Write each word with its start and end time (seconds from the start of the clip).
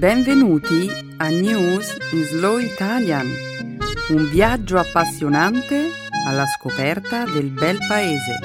Benvenuti 0.00 0.88
a 1.18 1.28
News 1.28 1.94
in 2.12 2.24
Slow 2.24 2.56
Italian, 2.56 3.26
un 4.08 4.30
viaggio 4.30 4.78
appassionante 4.78 5.90
alla 6.26 6.46
scoperta 6.46 7.26
del 7.26 7.50
bel 7.50 7.76
paese. 7.86 8.38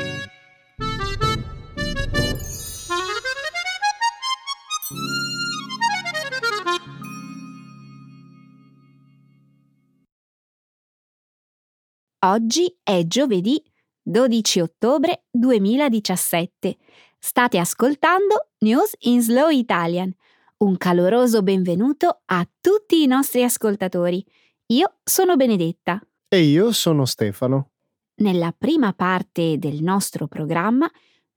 Oggi 12.26 12.78
è 12.84 13.08
giovedì 13.08 13.64
12 14.02 14.60
ottobre 14.60 15.24
2017. 15.32 16.76
State 17.18 17.58
ascoltando 17.58 18.50
News 18.58 18.94
in 19.04 19.22
Slow 19.22 19.48
Italian 19.48 20.14
un 20.58 20.78
caloroso 20.78 21.44
benvenuto 21.44 22.22
a 22.26 22.48
tutti 22.62 23.04
i 23.04 23.08
nostri 23.08 23.44
ascoltatori. 23.44 24.26
Io 24.68 25.00
sono 25.04 25.36
Benedetta. 25.36 26.00
E 26.30 26.44
io 26.44 26.72
sono 26.72 27.06
Stefano. 27.06 27.72
Nella 28.16 28.54
prima 28.58 28.94
parte 28.94 29.58
del 29.58 29.84
nostro 29.84 30.28
programma 30.28 30.90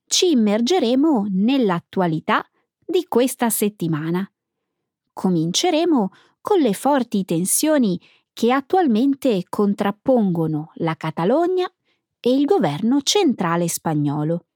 ci 0.07 0.31
immergeremo 0.31 1.27
nell'attualità 1.31 2.47
di 2.87 3.07
questa 3.09 3.51
settimana. 3.51 4.31
Cominceremo 5.12 6.11
con 6.41 6.61
le 6.61 6.73
forti 6.73 7.25
tensioni 7.25 8.01
che 8.33 8.53
attualmente 8.53 9.43
contrappongono 9.48 10.71
la 10.77 10.95
Catalogna 10.95 11.69
e 12.21 12.33
il 12.33 12.45
governo 12.45 13.01
centrale 13.03 13.67
spagnolo. 13.69 14.47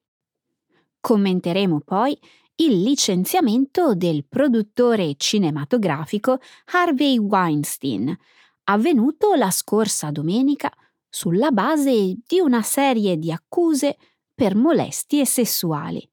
Commenteremo 1.00 1.80
poi 1.80 2.16
il 2.56 2.82
licenziamento 2.82 3.94
del 3.94 4.24
produttore 4.26 5.14
cinematografico 5.16 6.38
Harvey 6.72 7.18
Weinstein, 7.18 8.16
avvenuto 8.64 9.34
la 9.34 9.50
scorsa 9.50 10.10
domenica 10.10 10.70
sulla 11.08 11.50
base 11.50 12.16
di 12.26 12.40
una 12.40 12.62
serie 12.62 13.16
di 13.16 13.32
accuse 13.32 13.96
per 14.34 14.54
molestie 14.54 15.24
sessuali. 15.24 16.08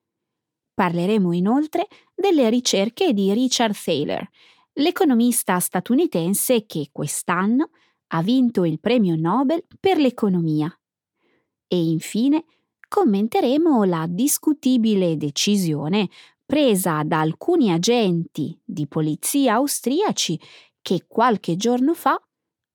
Parleremo 0.73 1.33
inoltre 1.33 1.87
delle 2.15 2.49
ricerche 2.49 3.13
di 3.13 3.33
Richard 3.33 3.75
Thaler, 3.75 4.27
l'economista 4.73 5.59
statunitense 5.59 6.65
che 6.65 6.89
quest'anno 6.91 7.69
ha 8.07 8.21
vinto 8.21 8.65
il 8.65 8.79
premio 8.79 9.15
Nobel 9.15 9.65
per 9.79 9.97
l'economia. 9.97 10.73
E 11.67 11.89
infine 11.89 12.43
commenteremo 12.89 13.85
la 13.85 14.05
discutibile 14.09 15.15
decisione 15.15 16.09
presa 16.45 17.03
da 17.05 17.21
alcuni 17.21 17.71
agenti 17.71 18.59
di 18.65 18.87
polizia 18.87 19.53
austriaci 19.53 20.37
che 20.81 21.05
qualche 21.07 21.55
giorno 21.55 21.93
fa 21.93 22.19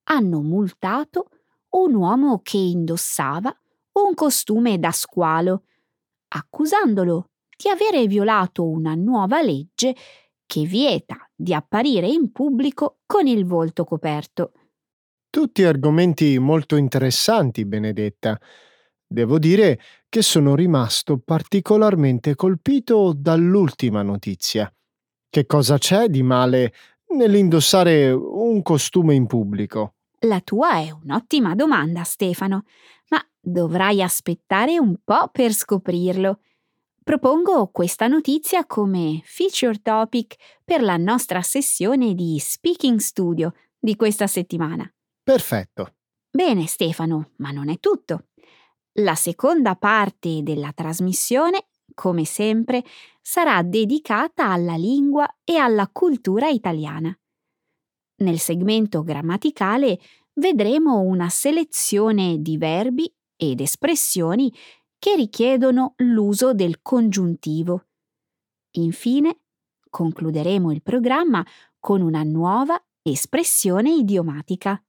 hanno 0.05 0.41
multato 0.41 1.27
un 1.71 1.93
uomo 1.93 2.39
che 2.41 2.57
indossava 2.57 3.53
un 3.93 4.13
costume 4.13 4.79
da 4.79 4.91
squalo, 4.91 5.63
accusandolo 6.29 7.31
di 7.57 7.69
avere 7.69 8.07
violato 8.07 8.65
una 8.65 8.95
nuova 8.95 9.41
legge 9.41 9.95
che 10.45 10.63
vieta 10.63 11.29
di 11.35 11.53
apparire 11.53 12.07
in 12.07 12.31
pubblico 12.31 12.99
con 13.05 13.27
il 13.27 13.45
volto 13.45 13.83
coperto. 13.83 14.51
Tutti 15.29 15.63
argomenti 15.63 16.39
molto 16.39 16.77
interessanti, 16.77 17.65
Benedetta. 17.65 18.39
Devo 19.07 19.39
dire 19.39 19.79
che 20.09 20.21
sono 20.21 20.55
rimasto 20.55 21.17
particolarmente 21.17 22.35
colpito 22.35 23.13
dall'ultima 23.15 24.01
notizia. 24.01 24.71
Che 25.29 25.45
cosa 25.45 25.77
c'è 25.77 26.07
di 26.07 26.23
male 26.23 26.73
nell'indossare 27.09 28.11
un 28.11 28.61
costume 28.61 29.13
in 29.13 29.27
pubblico? 29.27 29.95
La 30.19 30.41
tua 30.41 30.79
è 30.79 30.91
un'ottima 30.91 31.53
domanda, 31.55 32.03
Stefano, 32.03 32.63
ma 33.09 33.23
dovrai 33.39 34.01
aspettare 34.01 34.79
un 34.79 34.95
po' 35.03 35.29
per 35.31 35.53
scoprirlo. 35.53 36.39
Propongo 37.03 37.67
questa 37.67 38.07
notizia 38.07 38.65
come 38.65 39.21
feature 39.23 39.79
topic 39.81 40.35
per 40.63 40.81
la 40.81 40.97
nostra 40.97 41.43
sessione 41.43 42.15
di 42.15 42.39
Speaking 42.39 42.97
Studio 42.97 43.53
di 43.77 43.95
questa 43.95 44.25
settimana. 44.25 44.91
Perfetto. 45.21 45.93
Bene, 46.31 46.65
Stefano, 46.65 47.31
ma 47.37 47.51
non 47.51 47.69
è 47.69 47.79
tutto. 47.79 48.25
La 48.99 49.15
seconda 49.15 49.75
parte 49.75 50.41
della 50.41 50.71
trasmissione, 50.73 51.67
come 51.93 52.23
sempre, 52.23 52.81
sarà 53.21 53.61
dedicata 53.61 54.49
alla 54.49 54.75
lingua 54.75 55.27
e 55.43 55.57
alla 55.57 55.89
cultura 55.91 56.47
italiana. 56.47 57.17
Nel 58.17 58.39
segmento 58.39 59.03
grammaticale 59.03 59.99
vedremo 60.35 61.01
una 61.01 61.27
selezione 61.27 62.41
di 62.41 62.57
verbi 62.57 63.13
ed 63.35 63.59
espressioni 63.59 64.53
che 64.97 65.15
richiedono 65.15 65.95
l'uso 65.97 66.53
del 66.53 66.81
congiuntivo. 66.81 67.87
Infine, 68.77 69.41
concluderemo 69.89 70.71
il 70.71 70.81
programma 70.81 71.45
con 71.79 71.99
una 71.99 72.23
nuova 72.23 72.81
espressione 73.01 73.93
idiomatica. 73.93 74.81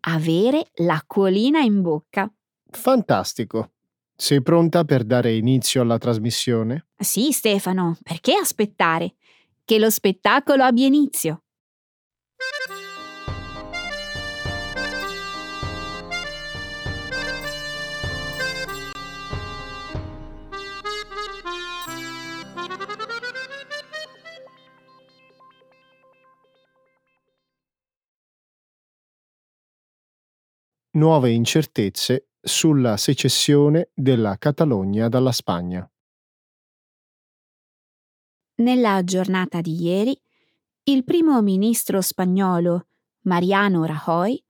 Avere 0.00 0.70
l'acquolina 0.76 1.60
in 1.60 1.82
bocca. 1.82 2.32
Fantastico. 2.70 3.72
Sei 4.14 4.42
pronta 4.42 4.84
per 4.84 5.04
dare 5.04 5.34
inizio 5.34 5.82
alla 5.82 5.98
trasmissione? 5.98 6.88
Sì, 6.96 7.32
Stefano, 7.32 7.96
perché 8.02 8.34
aspettare? 8.34 9.14
Che 9.64 9.78
lo 9.78 9.90
spettacolo 9.90 10.62
abbia 10.62 10.86
inizio. 10.86 11.42
Nuove 30.92 31.30
incertezze 31.30 32.29
sulla 32.40 32.96
secessione 32.96 33.90
della 33.94 34.36
Catalogna 34.38 35.08
dalla 35.08 35.32
Spagna. 35.32 35.88
Nella 38.56 39.02
giornata 39.04 39.60
di 39.60 39.82
ieri, 39.82 40.18
il 40.84 41.04
primo 41.04 41.40
ministro 41.42 42.00
spagnolo 42.00 42.86
Mariano 43.22 43.84
Rajoy 43.84 44.42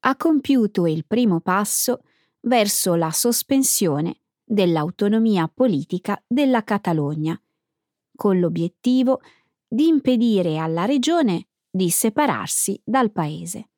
ha 0.00 0.16
compiuto 0.16 0.86
il 0.86 1.04
primo 1.06 1.40
passo 1.40 2.02
verso 2.42 2.94
la 2.94 3.10
sospensione 3.10 4.20
dell'autonomia 4.44 5.48
politica 5.48 6.22
della 6.26 6.64
Catalogna, 6.64 7.40
con 8.16 8.38
l'obiettivo 8.38 9.20
di 9.66 9.86
impedire 9.86 10.58
alla 10.58 10.84
regione 10.84 11.48
di 11.70 11.90
separarsi 11.90 12.80
dal 12.84 13.12
paese. 13.12 13.69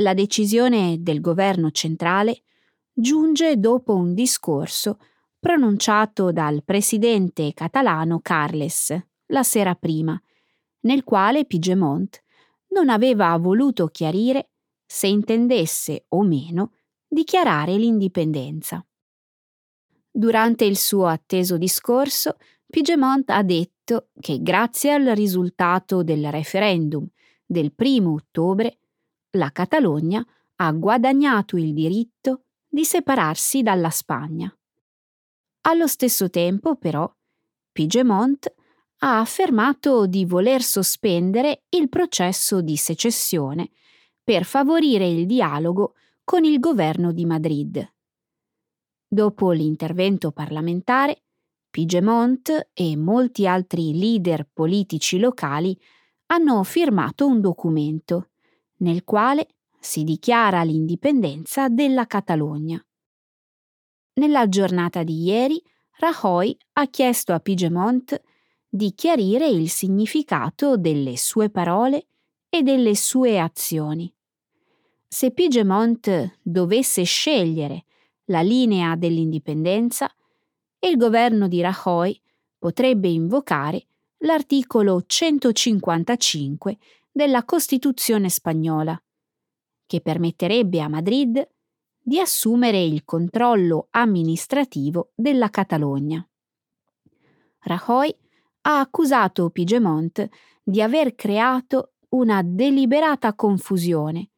La 0.00 0.14
decisione 0.14 0.96
del 1.00 1.20
governo 1.20 1.70
centrale 1.70 2.42
giunge 2.90 3.58
dopo 3.58 3.94
un 3.94 4.14
discorso 4.14 4.98
pronunciato 5.38 6.32
dal 6.32 6.64
presidente 6.64 7.52
catalano 7.52 8.20
Carles 8.20 8.98
la 9.26 9.42
sera 9.42 9.74
prima, 9.74 10.18
nel 10.80 11.04
quale 11.04 11.44
Pigemont 11.44 12.18
non 12.68 12.88
aveva 12.88 13.36
voluto 13.36 13.88
chiarire 13.88 14.52
se 14.86 15.06
intendesse 15.06 16.06
o 16.08 16.22
meno 16.22 16.72
dichiarare 17.06 17.76
l'indipendenza. 17.76 18.82
Durante 20.10 20.64
il 20.64 20.78
suo 20.78 21.06
atteso 21.08 21.58
discorso, 21.58 22.38
Pigemont 22.66 23.28
ha 23.28 23.42
detto 23.42 24.08
che 24.18 24.40
grazie 24.40 24.94
al 24.94 25.14
risultato 25.14 26.02
del 26.02 26.30
referendum 26.30 27.06
del 27.44 27.74
1 27.76 28.10
ottobre 28.10 28.78
la 29.32 29.50
Catalogna 29.50 30.24
ha 30.56 30.72
guadagnato 30.72 31.56
il 31.56 31.72
diritto 31.72 32.44
di 32.68 32.84
separarsi 32.84 33.62
dalla 33.62 33.90
Spagna. 33.90 34.52
Allo 35.62 35.86
stesso 35.86 36.30
tempo, 36.30 36.76
però, 36.76 37.10
Pigemont 37.72 38.52
ha 38.98 39.20
affermato 39.20 40.06
di 40.06 40.24
voler 40.24 40.62
sospendere 40.62 41.64
il 41.70 41.88
processo 41.88 42.60
di 42.60 42.76
secessione 42.76 43.70
per 44.22 44.44
favorire 44.44 45.06
il 45.06 45.26
dialogo 45.26 45.94
con 46.24 46.44
il 46.44 46.58
governo 46.58 47.12
di 47.12 47.24
Madrid. 47.24 47.94
Dopo 49.06 49.50
l'intervento 49.50 50.32
parlamentare, 50.32 51.24
Pigemont 51.70 52.70
e 52.72 52.96
molti 52.96 53.46
altri 53.46 53.96
leader 53.96 54.48
politici 54.52 55.18
locali 55.18 55.78
hanno 56.26 56.62
firmato 56.62 57.26
un 57.26 57.40
documento 57.40 58.29
nel 58.80 59.04
quale 59.04 59.48
si 59.78 60.04
dichiara 60.04 60.62
l'indipendenza 60.62 61.68
della 61.68 62.06
Catalogna. 62.06 62.84
Nella 64.14 64.48
giornata 64.48 65.02
di 65.02 65.22
ieri, 65.22 65.62
Rajoy 65.98 66.56
ha 66.74 66.86
chiesto 66.88 67.32
a 67.32 67.40
Pigemont 67.40 68.20
di 68.68 68.94
chiarire 68.94 69.48
il 69.48 69.68
significato 69.68 70.76
delle 70.76 71.16
sue 71.16 71.50
parole 71.50 72.06
e 72.48 72.62
delle 72.62 72.94
sue 72.94 73.38
azioni. 73.38 74.12
Se 75.06 75.32
Pigemont 75.32 76.38
dovesse 76.42 77.02
scegliere 77.02 77.84
la 78.26 78.42
linea 78.42 78.94
dell'indipendenza, 78.96 80.08
il 80.80 80.96
governo 80.96 81.48
di 81.48 81.60
Rajoy 81.60 82.18
potrebbe 82.58 83.08
invocare 83.08 83.86
l'articolo 84.18 85.02
155 85.04 86.78
della 87.10 87.44
Costituzione 87.44 88.28
spagnola, 88.28 89.00
che 89.86 90.00
permetterebbe 90.00 90.80
a 90.80 90.88
Madrid 90.88 91.48
di 92.00 92.18
assumere 92.18 92.82
il 92.82 93.04
controllo 93.04 93.88
amministrativo 93.90 95.12
della 95.14 95.50
Catalogna. 95.50 96.26
Rajoy 97.60 98.14
ha 98.62 98.80
accusato 98.80 99.50
Pigemont 99.50 100.28
di 100.62 100.80
aver 100.80 101.14
creato 101.14 101.94
una 102.10 102.42
deliberata 102.42 103.34
confusione, 103.34 104.30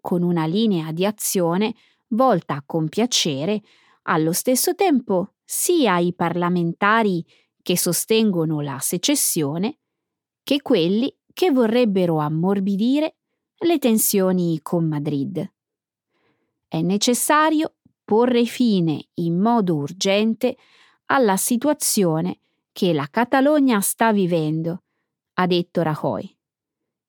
con 0.00 0.22
una 0.22 0.46
linea 0.46 0.92
di 0.92 1.04
azione 1.04 1.74
volta 2.08 2.54
a 2.54 2.62
compiacere 2.64 3.62
allo 4.02 4.32
stesso 4.32 4.74
tempo 4.74 5.34
sia 5.44 5.98
i 5.98 6.14
parlamentari 6.14 7.24
che 7.62 7.76
sostengono 7.76 8.60
la 8.60 8.78
secessione 8.78 9.78
che 10.42 10.62
quelli 10.62 11.14
che 11.38 11.52
vorrebbero 11.52 12.18
ammorbidire 12.18 13.18
le 13.58 13.78
tensioni 13.78 14.58
con 14.60 14.88
Madrid. 14.88 15.48
È 16.66 16.80
necessario 16.80 17.76
porre 18.02 18.44
fine 18.44 19.10
in 19.14 19.38
modo 19.38 19.76
urgente 19.76 20.56
alla 21.06 21.36
situazione 21.36 22.40
che 22.72 22.92
la 22.92 23.06
Catalogna 23.08 23.80
sta 23.80 24.12
vivendo, 24.12 24.82
ha 25.34 25.46
detto 25.46 25.82
Rajoy. 25.82 26.28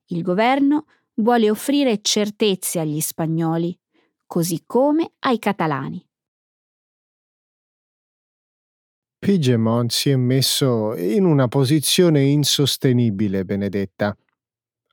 Il 0.10 0.22
governo 0.22 0.86
vuole 1.16 1.50
offrire 1.50 2.00
certezze 2.00 2.80
agli 2.80 3.00
spagnoli, 3.00 3.76
così 4.28 4.62
come 4.68 5.14
ai 5.22 5.40
catalani. 5.40 6.08
Pigemont 9.19 9.92
si 9.92 10.10
è 10.10 10.16
messo 10.16 10.95
in 10.95 11.25
una 11.25 11.50
posizione 11.50 12.21
insostenibile, 12.21 13.44
Benedetta. 13.44 14.16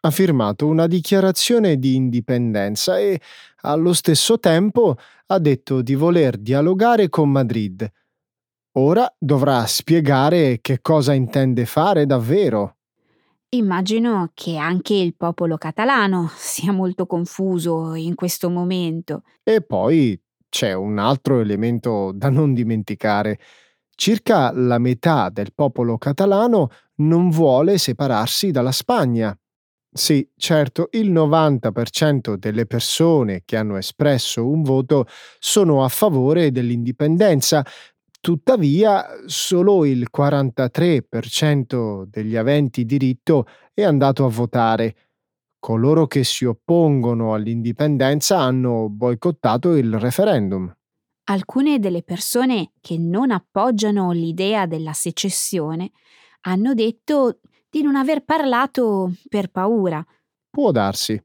Ha 0.00 0.11
firmato 0.11 0.67
una 0.67 0.88
dichiarazione 0.88 1.78
di 1.78 1.94
indipendenza 1.94 2.99
e, 2.99 3.20
allo 3.62 3.93
stesso 3.93 4.40
tempo, 4.40 4.96
ha 5.26 5.38
detto 5.38 5.81
di 5.81 5.94
voler 5.94 6.38
dialogare 6.38 7.08
con 7.08 7.31
Madrid. 7.31 7.88
Ora 8.78 9.12
dovrà 9.17 9.64
spiegare 9.67 10.58
che 10.61 10.81
cosa 10.82 11.12
intende 11.12 11.64
fare 11.64 12.05
davvero. 12.05 12.78
Immagino 13.50 14.32
che 14.34 14.56
anche 14.56 14.94
il 14.94 15.14
popolo 15.14 15.56
catalano 15.56 16.28
sia 16.34 16.73
molto 16.73 17.06
confuso 17.06 17.94
in 17.94 18.17
questo 18.17 18.50
momento. 18.50 19.23
E 19.44 19.62
poi 19.62 20.20
c'è 20.49 20.73
un 20.73 20.99
altro 20.99 21.40
elemento 21.40 22.11
da 22.12 22.28
non 22.28 22.52
dimenticare. 22.52 23.38
Circa 23.99 24.53
la 24.53 24.79
metà 24.79 25.31
del 25.31 25.53
popolo 25.55 25.97
catalano 25.97 26.69
non 26.97 27.31
vuole 27.31 27.79
separarsi 27.79 28.51
dalla 28.51 28.73
Spagna. 28.73 29.37
Sì, 29.91 30.29
certo, 30.37 30.89
il 30.93 31.11
90% 31.11 32.35
delle 32.37 32.67
persone 32.67 33.43
che 33.47 33.57
hanno 33.57 33.77
espresso 33.79 34.47
un 34.47 34.63
voto 34.63 35.07
sono 35.39 35.83
a 35.83 35.89
favore 35.89 36.51
dell'indipendenza, 36.53 37.65
tuttavia 38.21 39.07
solo 39.27 39.87
il 39.87 40.09
43% 40.11 42.05
degli 42.07 42.37
aventi 42.37 42.85
diritto 42.85 43.47
è 43.73 43.83
andato 43.85 44.27
a 44.27 44.29
votare. 44.29 44.95
Coloro 45.59 46.07
che 46.07 46.25
si 46.25 46.45
oppongono 46.45 47.35
all'indipendenza 47.35 48.39
hanno 48.41 48.91
boicottato 48.91 49.77
il 49.77 49.99
referendum. 49.99 50.75
Alcune 51.28 51.81
delle 51.81 52.02
persone 52.05 52.73
che 52.81 52.99
non 52.99 53.32
appoggiano 53.32 54.12
l'idea 54.12 54.67
della 54.67 54.93
secessione 54.93 55.90
hanno 56.43 56.73
detto 56.73 57.40
di 57.69 57.82
non 57.82 57.96
aver 57.96 58.25
parlato 58.25 59.12
per 59.28 59.49
paura. 59.49 60.05
Può 60.49 60.70
darsi. 60.70 61.20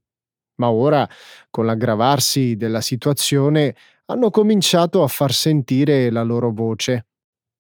Ma 0.56 0.72
ora, 0.72 1.08
con 1.50 1.66
l'aggravarsi 1.66 2.56
della 2.56 2.82
situazione, 2.82 3.76
hanno 4.06 4.32
cominciato 4.32 5.04
a 5.04 5.08
far 5.08 5.34
sentire 5.34 6.10
la 6.10 6.24
loro 6.24 6.52
voce. 6.52 7.08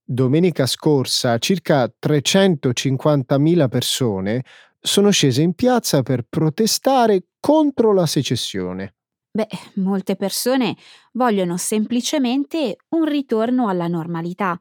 Domenica 0.03 0.65
scorsa 0.65 1.37
circa 1.37 1.85
350.000 1.85 3.67
persone 3.69 4.43
sono 4.79 5.11
scese 5.11 5.43
in 5.43 5.53
piazza 5.53 6.01
per 6.01 6.25
protestare 6.27 7.27
contro 7.39 7.93
la 7.93 8.07
secessione. 8.07 8.95
Beh, 9.33 9.47
molte 9.75 10.17
persone 10.17 10.75
vogliono 11.13 11.55
semplicemente 11.55 12.75
un 12.89 13.05
ritorno 13.05 13.69
alla 13.69 13.87
normalità 13.87 14.59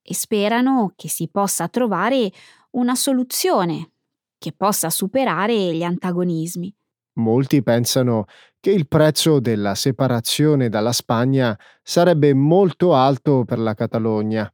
e 0.00 0.14
sperano 0.14 0.92
che 0.96 1.08
si 1.10 1.28
possa 1.28 1.68
trovare 1.68 2.32
una 2.70 2.94
soluzione 2.94 3.90
che 4.38 4.52
possa 4.56 4.88
superare 4.88 5.74
gli 5.74 5.82
antagonismi. 5.82 6.74
Molti 7.18 7.62
pensano 7.62 8.24
che 8.60 8.70
il 8.70 8.88
prezzo 8.88 9.40
della 9.40 9.74
separazione 9.74 10.70
dalla 10.70 10.92
Spagna 10.92 11.58
sarebbe 11.82 12.32
molto 12.32 12.94
alto 12.94 13.44
per 13.44 13.58
la 13.58 13.74
Catalogna 13.74 14.50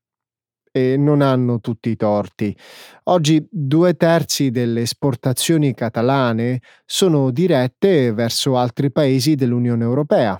e 0.76 0.97
non 0.97 1.21
hanno 1.21 1.61
tutti 1.61 1.88
i 1.88 1.94
torti. 1.94 2.56
Oggi 3.05 3.47
due 3.49 3.94
terzi 3.94 4.50
delle 4.50 4.81
esportazioni 4.81 5.73
catalane 5.73 6.61
sono 6.85 7.31
dirette 7.31 8.12
verso 8.12 8.59
altri 8.59 8.91
paesi 8.91 9.37
dell'Unione 9.37 9.85
Europea. 9.85 10.37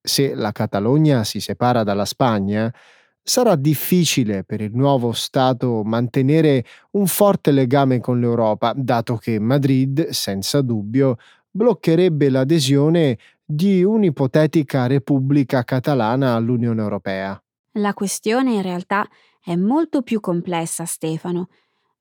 Se 0.00 0.36
la 0.36 0.52
Catalogna 0.52 1.24
si 1.24 1.40
separa 1.40 1.82
dalla 1.82 2.04
Spagna, 2.04 2.72
sarà 3.20 3.56
difficile 3.56 4.44
per 4.44 4.60
il 4.60 4.70
nuovo 4.72 5.10
Stato 5.10 5.82
mantenere 5.82 6.64
un 6.92 7.08
forte 7.08 7.50
legame 7.50 7.98
con 7.98 8.20
l'Europa, 8.20 8.72
dato 8.76 9.16
che 9.16 9.40
Madrid, 9.40 10.10
senza 10.10 10.62
dubbio, 10.62 11.16
bloccherebbe 11.50 12.30
l'adesione 12.30 13.18
di 13.44 13.82
un'ipotetica 13.82 14.86
Repubblica 14.86 15.64
catalana 15.64 16.34
all'Unione 16.36 16.80
Europea. 16.80 17.40
La 17.78 17.94
questione 17.94 18.54
in 18.54 18.62
realtà 18.62 19.06
è 19.46 19.54
molto 19.54 20.02
più 20.02 20.18
complessa, 20.18 20.84
Stefano. 20.86 21.50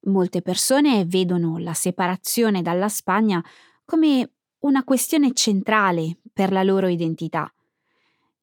Molte 0.05 0.41
persone 0.41 1.05
vedono 1.05 1.59
la 1.59 1.75
separazione 1.75 2.63
dalla 2.63 2.89
Spagna 2.89 3.39
come 3.85 4.31
una 4.61 4.83
questione 4.83 5.31
centrale 5.33 6.17
per 6.33 6.51
la 6.51 6.63
loro 6.63 6.87
identità. 6.87 7.47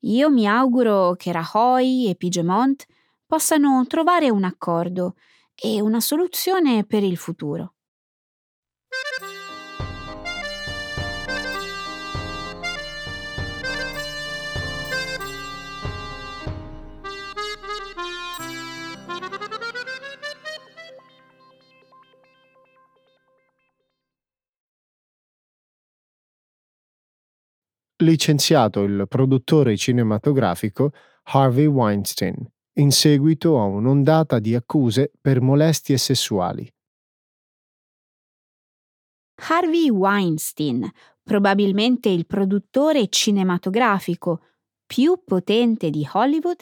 Io 0.03 0.31
mi 0.31 0.47
auguro 0.47 1.17
che 1.17 1.33
Rajoy 1.33 2.11
e 2.11 2.15
Pigemont 2.15 2.87
possano 3.27 3.85
trovare 3.89 4.31
un 4.31 4.45
accordo 4.45 5.17
e 5.57 5.81
una 5.81 5.99
soluzione 5.99 6.85
per 6.85 7.03
il 7.03 7.17
futuro. 7.17 7.75
Licenziato 28.03 28.83
il 28.83 29.07
produttore 29.09 29.77
cinematografico 29.77 30.93
Harvey 31.25 31.67
Weinstein 31.67 32.35
in 32.75 32.91
seguito 32.91 33.59
a 33.59 33.65
un'ondata 33.65 34.39
di 34.39 34.55
accuse 34.55 35.13
per 35.21 35.41
molestie 35.41 35.97
sessuali. 35.99 36.71
Harvey 39.49 39.89
Weinstein, 39.91 40.89
probabilmente 41.23 42.09
il 42.09 42.27
produttore 42.27 43.09
cinematografico 43.09 44.43
più 44.87 45.23
potente 45.25 45.91
di 45.91 46.07
Hollywood, 46.13 46.61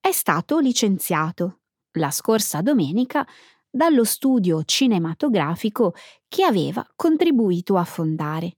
è 0.00 0.12
stato 0.12 0.58
licenziato 0.58 1.60
la 1.92 2.10
scorsa 2.10 2.62
domenica 2.62 3.26
dallo 3.70 4.04
studio 4.04 4.64
cinematografico 4.64 5.94
che 6.28 6.44
aveva 6.44 6.86
contribuito 6.96 7.76
a 7.76 7.84
fondare. 7.84 8.56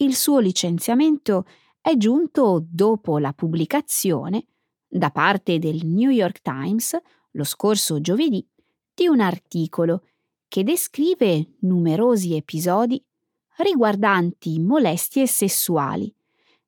Il 0.00 0.14
suo 0.14 0.38
licenziamento 0.38 1.44
è 1.80 1.96
giunto 1.96 2.64
dopo 2.70 3.18
la 3.18 3.32
pubblicazione, 3.32 4.46
da 4.86 5.10
parte 5.10 5.58
del 5.58 5.84
New 5.86 6.10
York 6.10 6.40
Times, 6.40 6.96
lo 7.32 7.42
scorso 7.42 8.00
giovedì, 8.00 8.46
di 8.94 9.08
un 9.08 9.18
articolo 9.18 10.04
che 10.46 10.62
descrive 10.62 11.54
numerosi 11.62 12.36
episodi 12.36 13.04
riguardanti 13.56 14.60
molestie 14.60 15.26
sessuali 15.26 16.14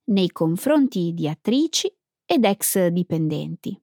nei 0.06 0.32
confronti 0.32 1.12
di 1.14 1.28
attrici 1.28 1.88
ed 2.26 2.44
ex 2.44 2.88
dipendenti. 2.88 3.80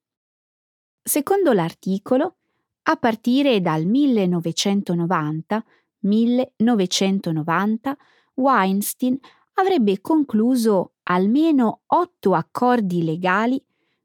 Secondo 1.01 1.53
l'articolo, 1.53 2.35
a 2.83 2.97
partire 2.97 3.61
dal 3.61 3.85
1990, 3.85 5.63
1990 5.99 7.97
Weinstein 8.37 9.17
avrebbe 9.53 9.99
concluso 9.99 10.93
almeno 11.03 11.81
otto 11.87 12.33
accordi 12.33 13.03
legali 13.03 13.63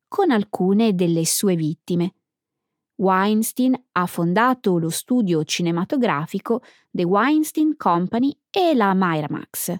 con 0.09 0.31
alcune 0.31 0.95
delle 0.95 1.25
sue 1.27 1.55
vittime. 1.55 2.15
Weinstein 2.97 3.75
ha 3.93 4.07
fondato 4.07 4.79
lo 4.79 4.91
studio 4.91 5.45
cinematografico 5.45 6.63
The 6.91 7.05
Weinstein 7.05 7.77
Company 7.77 8.37
e 8.51 8.75
la 8.75 8.93
Miramax, 8.95 9.75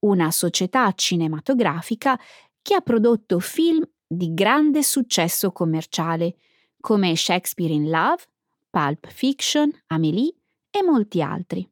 una 0.00 0.30
società 0.30 0.92
cinematografica 0.92 2.18
che 2.62 2.74
ha 2.74 2.80
prodotto 2.80 3.38
film 3.40 3.86
di 4.06 4.32
grande 4.34 4.82
successo 4.82 5.52
commerciale, 5.52 6.36
come 6.80 7.14
Shakespeare 7.16 7.72
in 7.72 7.90
Love, 7.90 8.22
Pulp 8.70 9.08
Fiction, 9.08 9.70
Amélie 9.88 10.34
e 10.70 10.82
molti 10.82 11.20
altri. 11.20 11.68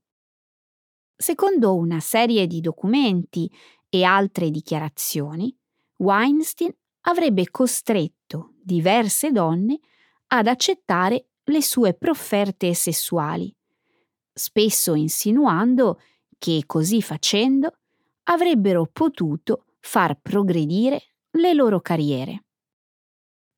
Secondo 1.25 1.75
una 1.75 2.01
serie 2.01 2.47
di 2.47 2.61
documenti 2.61 3.51
e 3.89 4.05
altre 4.05 4.51
dichiarazioni, 4.51 5.57
Weinstein 5.97 6.71
avrebbe 7.07 7.51
costretto 7.51 8.53
diverse 8.63 9.33
donne 9.33 9.81
ad 10.27 10.49
accettare 10.49 11.29
le 11.45 11.63
sue 11.63 11.95
profferte 11.95 12.75
sessuali, 12.75 13.51
spesso 14.35 14.93
insinuando 14.93 15.99
che 16.37 16.65
così 16.67 17.01
facendo 17.01 17.73
avrebbero 18.25 18.85
potuto 18.93 19.65
far 19.81 20.21
progredire 20.21 21.15
le 21.31 21.55
loro 21.55 21.81
carriere. 21.81 22.45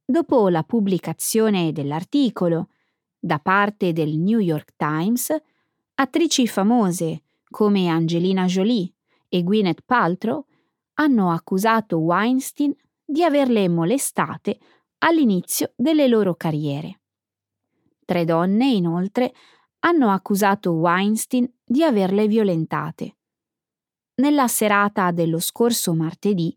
Dopo 0.05 0.49
la 0.51 0.63
pubblicazione 0.63 1.73
dell'articolo 1.73 2.69
da 3.19 3.41
parte 3.41 3.93
del 3.93 4.17
New 4.19 4.39
York 4.39 4.75
Times, 4.77 5.35
attrici 5.95 6.47
famose 6.47 7.23
come 7.51 7.89
Angelina 7.89 8.45
Jolie 8.45 8.93
e 9.29 9.43
Gwyneth 9.43 9.83
Paltrow 9.85 10.47
hanno 10.95 11.31
accusato 11.31 11.99
Weinstein 11.99 12.75
di 13.05 13.23
averle 13.23 13.69
molestate 13.69 14.59
all'inizio 14.99 15.73
delle 15.77 16.09
loro 16.09 16.35
carriere. 16.35 17.01
Tre 18.05 18.25
donne, 18.25 18.67
inoltre, 18.67 19.33
hanno 19.81 20.11
accusato 20.11 20.73
Weinstein 20.73 21.51
di 21.65 21.83
averle 21.83 22.27
violentate. 22.27 23.17
Nella 24.17 24.49
serata 24.49 25.11
dello 25.11 25.39
scorso 25.39 25.95
martedì, 25.95 26.57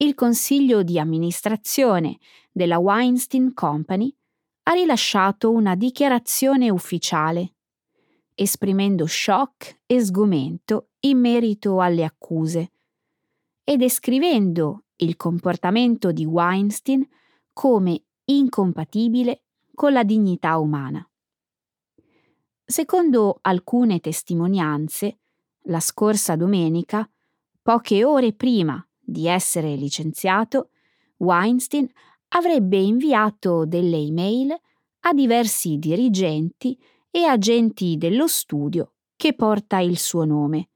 il 0.00 0.14
consiglio 0.14 0.82
di 0.82 0.98
amministrazione 0.98 2.18
della 2.52 2.78
Weinstein 2.78 3.52
Company 3.52 4.14
ha 4.64 4.72
rilasciato 4.72 5.50
una 5.50 5.74
dichiarazione 5.74 6.70
ufficiale, 6.70 7.54
esprimendo 8.40 9.04
shock 9.04 9.80
e 9.84 10.00
sgomento 10.00 10.90
in 11.00 11.18
merito 11.18 11.80
alle 11.80 12.04
accuse 12.04 12.70
e 13.64 13.76
descrivendo 13.76 14.84
il 14.98 15.16
comportamento 15.16 16.12
di 16.12 16.24
Weinstein 16.24 17.04
come 17.52 18.00
incompatibile 18.26 19.42
con 19.74 19.92
la 19.92 20.04
dignità 20.04 20.56
umana. 20.58 21.04
Secondo 22.64 23.38
alcune 23.40 23.98
testimonianze, 23.98 25.18
la 25.62 25.80
scorsa 25.80 26.36
domenica, 26.36 27.10
poche 27.60 28.04
ore 28.04 28.32
prima 28.34 28.80
di 29.00 29.26
essere 29.26 29.74
licenziato, 29.74 30.70
Weinstein 31.16 31.90
avrebbe 32.28 32.76
inviato 32.76 33.66
delle 33.66 33.96
email 33.96 34.56
a 35.00 35.12
diversi 35.12 35.76
dirigenti 35.78 36.78
e 37.10 37.24
agenti 37.24 37.96
dello 37.96 38.26
studio 38.26 38.94
che 39.16 39.34
porta 39.34 39.78
il 39.80 39.98
suo 39.98 40.24
nome, 40.24 40.70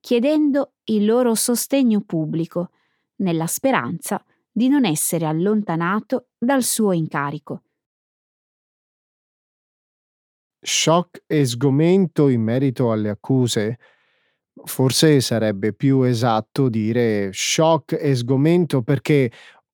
chiedendo 0.00 0.74
il 0.84 1.04
loro 1.04 1.34
sostegno 1.34 2.00
pubblico, 2.00 2.70
nella 3.16 3.46
speranza 3.46 4.22
di 4.50 4.68
non 4.68 4.84
essere 4.84 5.26
allontanato 5.26 6.28
dal 6.38 6.62
suo 6.62 6.92
incarico. 6.92 7.62
Shock 10.60 11.22
e 11.26 11.44
sgomento 11.44 12.28
in 12.28 12.42
merito 12.42 12.90
alle 12.90 13.10
accuse? 13.10 13.78
Forse 14.64 15.20
sarebbe 15.20 15.74
più 15.74 16.02
esatto 16.02 16.68
dire 16.68 17.30
shock 17.32 17.92
e 17.92 18.14
sgomento 18.14 18.82
perché 18.82 19.30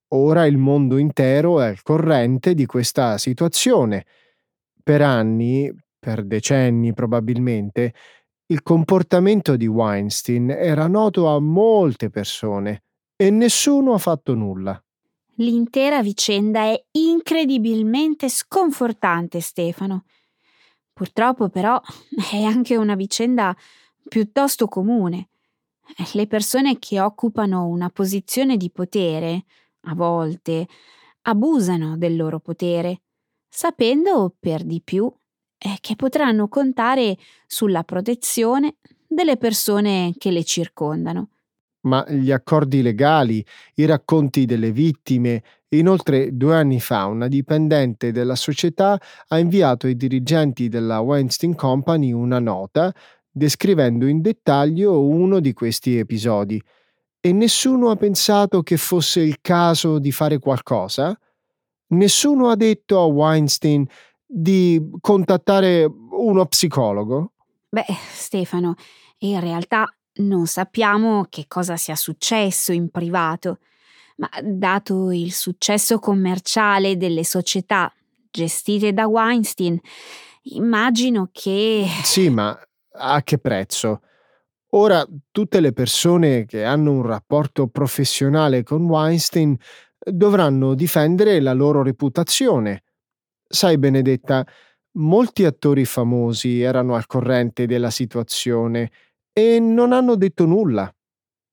ora 0.08 0.44
il 0.44 0.58
mondo 0.58 0.98
intero 0.98 1.60
è 1.60 1.68
al 1.68 1.82
corrente 1.82 2.54
di 2.54 2.66
questa 2.66 3.16
situazione. 3.16 4.04
Per 4.82 5.00
anni, 5.00 5.72
per 6.02 6.24
decenni 6.24 6.92
probabilmente, 6.92 7.94
il 8.46 8.64
comportamento 8.64 9.54
di 9.54 9.68
Weinstein 9.68 10.50
era 10.50 10.88
noto 10.88 11.28
a 11.28 11.38
molte 11.38 12.10
persone 12.10 12.82
e 13.14 13.30
nessuno 13.30 13.94
ha 13.94 13.98
fatto 13.98 14.34
nulla. 14.34 14.82
L'intera 15.36 16.02
vicenda 16.02 16.62
è 16.62 16.84
incredibilmente 16.90 18.28
sconfortante, 18.28 19.40
Stefano. 19.40 20.02
Purtroppo 20.92 21.48
però 21.48 21.80
è 22.32 22.42
anche 22.42 22.76
una 22.76 22.96
vicenda 22.96 23.56
piuttosto 24.08 24.66
comune. 24.66 25.28
Le 26.14 26.26
persone 26.26 26.80
che 26.80 27.00
occupano 27.00 27.68
una 27.68 27.90
posizione 27.90 28.56
di 28.56 28.72
potere, 28.72 29.44
a 29.82 29.94
volte, 29.94 30.66
abusano 31.22 31.96
del 31.96 32.16
loro 32.16 32.40
potere, 32.40 33.02
sapendo 33.48 34.34
per 34.40 34.64
di 34.64 34.80
più 34.82 35.08
che 35.80 35.96
potranno 35.96 36.48
contare 36.48 37.16
sulla 37.46 37.84
protezione 37.84 38.76
delle 39.06 39.36
persone 39.36 40.14
che 40.18 40.30
le 40.30 40.44
circondano. 40.44 41.28
Ma 41.82 42.04
gli 42.08 42.30
accordi 42.30 42.80
legali, 42.80 43.44
i 43.74 43.84
racconti 43.84 44.44
delle 44.44 44.70
vittime, 44.70 45.42
inoltre 45.70 46.36
due 46.36 46.54
anni 46.54 46.80
fa 46.80 47.06
una 47.06 47.26
dipendente 47.26 48.12
della 48.12 48.36
società 48.36 49.00
ha 49.28 49.38
inviato 49.38 49.86
ai 49.86 49.96
dirigenti 49.96 50.68
della 50.68 51.00
Weinstein 51.00 51.56
Company 51.56 52.12
una 52.12 52.38
nota 52.38 52.94
descrivendo 53.28 54.06
in 54.06 54.20
dettaglio 54.20 55.04
uno 55.04 55.40
di 55.40 55.52
questi 55.54 55.96
episodi. 55.98 56.62
E 57.20 57.32
nessuno 57.32 57.90
ha 57.90 57.96
pensato 57.96 58.62
che 58.62 58.76
fosse 58.76 59.20
il 59.20 59.38
caso 59.40 59.98
di 59.98 60.12
fare 60.12 60.38
qualcosa? 60.38 61.18
Nessuno 61.88 62.48
ha 62.48 62.56
detto 62.56 63.00
a 63.00 63.04
Weinstein 63.06 63.86
di 64.34 64.90
contattare 65.00 65.84
uno 65.84 66.46
psicologo? 66.46 67.32
Beh, 67.68 67.84
Stefano, 68.14 68.74
in 69.18 69.40
realtà 69.40 69.86
non 70.14 70.46
sappiamo 70.46 71.26
che 71.28 71.44
cosa 71.48 71.76
sia 71.76 71.96
successo 71.96 72.72
in 72.72 72.88
privato, 72.88 73.58
ma 74.16 74.30
dato 74.42 75.10
il 75.10 75.32
successo 75.32 75.98
commerciale 75.98 76.96
delle 76.96 77.24
società 77.24 77.92
gestite 78.30 78.94
da 78.94 79.06
Weinstein, 79.06 79.78
immagino 80.44 81.28
che... 81.30 81.86
Sì, 82.02 82.30
ma 82.30 82.58
a 82.92 83.22
che 83.22 83.38
prezzo? 83.38 84.00
Ora 84.70 85.06
tutte 85.30 85.60
le 85.60 85.74
persone 85.74 86.46
che 86.46 86.64
hanno 86.64 86.92
un 86.92 87.02
rapporto 87.02 87.66
professionale 87.66 88.62
con 88.62 88.84
Weinstein 88.86 89.54
dovranno 89.98 90.74
difendere 90.74 91.38
la 91.40 91.52
loro 91.52 91.82
reputazione. 91.82 92.82
Sai, 93.54 93.76
Benedetta, 93.76 94.46
molti 94.92 95.44
attori 95.44 95.84
famosi 95.84 96.62
erano 96.62 96.94
al 96.94 97.04
corrente 97.04 97.66
della 97.66 97.90
situazione 97.90 98.90
e 99.30 99.60
non 99.60 99.92
hanno 99.92 100.16
detto 100.16 100.46
nulla. 100.46 100.90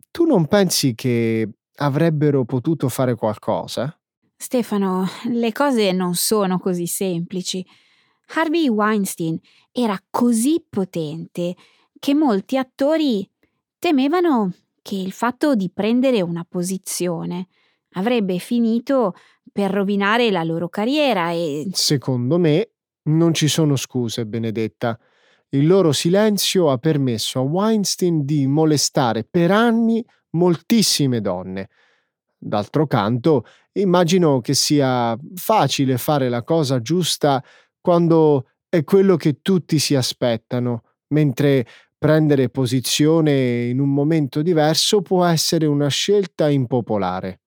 Tu 0.09 0.23
non 0.23 0.47
pensi 0.47 0.95
che 0.95 1.49
avrebbero 1.75 2.45
potuto 2.45 2.87
fare 2.87 3.15
qualcosa? 3.15 3.93
Stefano, 4.33 5.07
le 5.25 5.51
cose 5.51 5.91
non 5.91 6.15
sono 6.15 6.57
così 6.57 6.87
semplici. 6.87 7.65
Harvey 8.35 8.69
Weinstein 8.69 9.37
era 9.69 10.01
così 10.09 10.63
potente 10.69 11.57
che 11.99 12.13
molti 12.13 12.55
attori 12.55 13.29
temevano 13.77 14.53
che 14.81 14.95
il 14.95 15.11
fatto 15.11 15.53
di 15.53 15.69
prendere 15.69 16.21
una 16.21 16.45
posizione 16.47 17.49
avrebbe 17.93 18.37
finito 18.37 19.13
per 19.51 19.71
rovinare 19.71 20.31
la 20.31 20.43
loro 20.43 20.69
carriera 20.69 21.31
e... 21.31 21.67
Secondo 21.71 22.37
me 22.37 22.71
non 23.03 23.33
ci 23.33 23.47
sono 23.47 23.75
scuse, 23.75 24.25
Benedetta. 24.25 24.97
Il 25.49 25.65
loro 25.65 25.91
silenzio 25.91 26.69
ha 26.69 26.77
permesso 26.77 27.39
a 27.39 27.43
Weinstein 27.43 28.23
di 28.23 28.45
molestare 28.45 29.23
per 29.23 29.51
anni 29.51 30.05
moltissime 30.31 31.21
donne. 31.21 31.69
D'altro 32.37 32.85
canto, 32.85 33.45
immagino 33.73 34.41
che 34.41 34.53
sia 34.53 35.17
facile 35.35 35.97
fare 35.97 36.29
la 36.29 36.43
cosa 36.43 36.81
giusta 36.81 37.43
quando 37.81 38.49
è 38.69 38.83
quello 38.83 39.15
che 39.15 39.39
tutti 39.41 39.79
si 39.79 39.95
aspettano, 39.95 40.83
mentre 41.07 41.65
prendere 41.97 42.49
posizione 42.49 43.65
in 43.65 43.79
un 43.79 43.91
momento 43.91 44.41
diverso 44.41 45.01
può 45.01 45.25
essere 45.25 45.65
una 45.65 45.89
scelta 45.89 46.49
impopolare. 46.49 47.41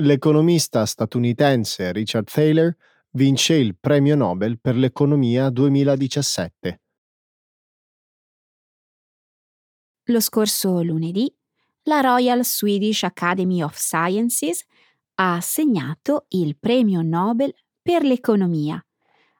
L'economista 0.00 0.86
statunitense 0.86 1.92
Richard 1.92 2.30
Thaler 2.30 2.74
vince 3.10 3.54
il 3.54 3.76
premio 3.78 4.16
Nobel 4.16 4.58
per 4.58 4.76
l'economia 4.76 5.50
2017. 5.50 6.80
Lo 10.04 10.20
scorso 10.20 10.82
lunedì, 10.82 11.32
la 11.82 12.00
Royal 12.00 12.44
Swedish 12.44 13.02
Academy 13.02 13.62
of 13.62 13.76
Sciences 13.76 14.64
ha 15.14 15.34
assegnato 15.34 16.26
il 16.28 16.56
premio 16.58 17.02
Nobel 17.02 17.54
per 17.82 18.02
l'economia 18.02 18.82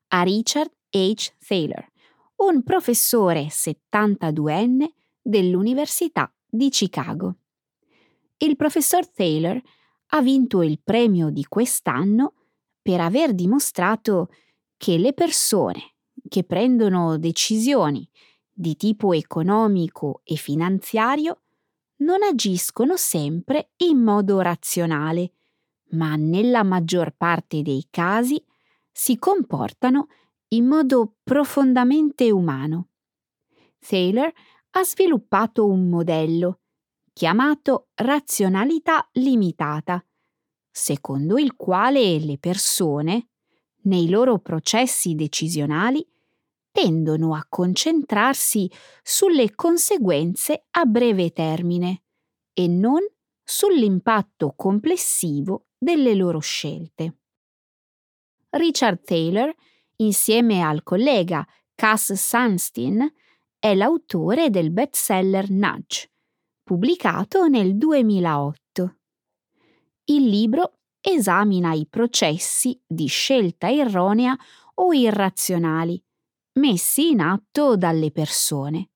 a 0.08 0.22
Richard 0.22 0.70
H. 0.90 1.32
Thaler, 1.38 1.90
un 2.36 2.62
professore 2.62 3.46
72enne 3.46 4.90
dell'Università 5.22 6.32
di 6.46 6.68
Chicago. 6.68 7.36
Il 8.38 8.56
professor 8.56 9.08
Thaler 9.08 9.60
ha 10.10 10.20
vinto 10.22 10.62
il 10.62 10.80
premio 10.82 11.30
di 11.30 11.44
quest'anno 11.44 12.34
per 12.80 13.00
aver 13.00 13.34
dimostrato 13.34 14.30
che 14.76 14.96
le 14.98 15.12
persone 15.12 15.94
che 16.28 16.44
prendono 16.44 17.18
decisioni 17.18 18.08
di 18.52 18.76
tipo 18.76 19.12
economico 19.12 20.20
e 20.24 20.36
finanziario 20.36 21.42
non 22.00 22.22
agiscono 22.22 22.96
sempre 22.96 23.70
in 23.78 23.98
modo 23.98 24.40
razionale, 24.40 25.32
ma 25.90 26.16
nella 26.16 26.62
maggior 26.62 27.14
parte 27.16 27.62
dei 27.62 27.86
casi 27.90 28.42
si 28.90 29.18
comportano 29.18 30.08
in 30.48 30.66
modo 30.66 31.16
profondamente 31.22 32.30
umano. 32.30 32.88
Thaler 33.78 34.32
ha 34.70 34.84
sviluppato 34.84 35.66
un 35.66 35.88
modello 35.88 36.60
chiamato 37.12 37.88
razionalità 37.94 39.08
limitata, 39.12 40.04
secondo 40.70 41.38
il 41.38 41.54
quale 41.56 42.18
le 42.18 42.38
persone, 42.38 43.28
nei 43.82 44.08
loro 44.08 44.38
processi 44.38 45.14
decisionali, 45.14 46.06
tendono 46.70 47.34
a 47.34 47.44
concentrarsi 47.48 48.70
sulle 49.02 49.54
conseguenze 49.54 50.66
a 50.70 50.84
breve 50.84 51.30
termine 51.32 52.02
e 52.52 52.68
non 52.68 53.00
sull'impatto 53.42 54.54
complessivo 54.54 55.66
delle 55.76 56.14
loro 56.14 56.38
scelte. 56.38 57.16
Richard 58.50 59.02
Taylor, 59.02 59.52
insieme 59.96 60.62
al 60.62 60.82
collega 60.82 61.46
Cass 61.74 62.12
Sunstein, 62.12 63.12
è 63.58 63.74
l'autore 63.74 64.50
del 64.50 64.70
bestseller 64.70 65.50
Nudge, 65.50 66.10
pubblicato 66.70 67.48
nel 67.48 67.76
2008. 67.76 68.96
Il 70.04 70.28
libro 70.28 70.74
esamina 71.00 71.72
i 71.72 71.84
processi 71.90 72.80
di 72.86 73.08
scelta 73.08 73.68
erronea 73.68 74.38
o 74.74 74.92
irrazionali 74.92 76.00
messi 76.60 77.08
in 77.08 77.22
atto 77.22 77.76
dalle 77.76 78.12
persone. 78.12 78.90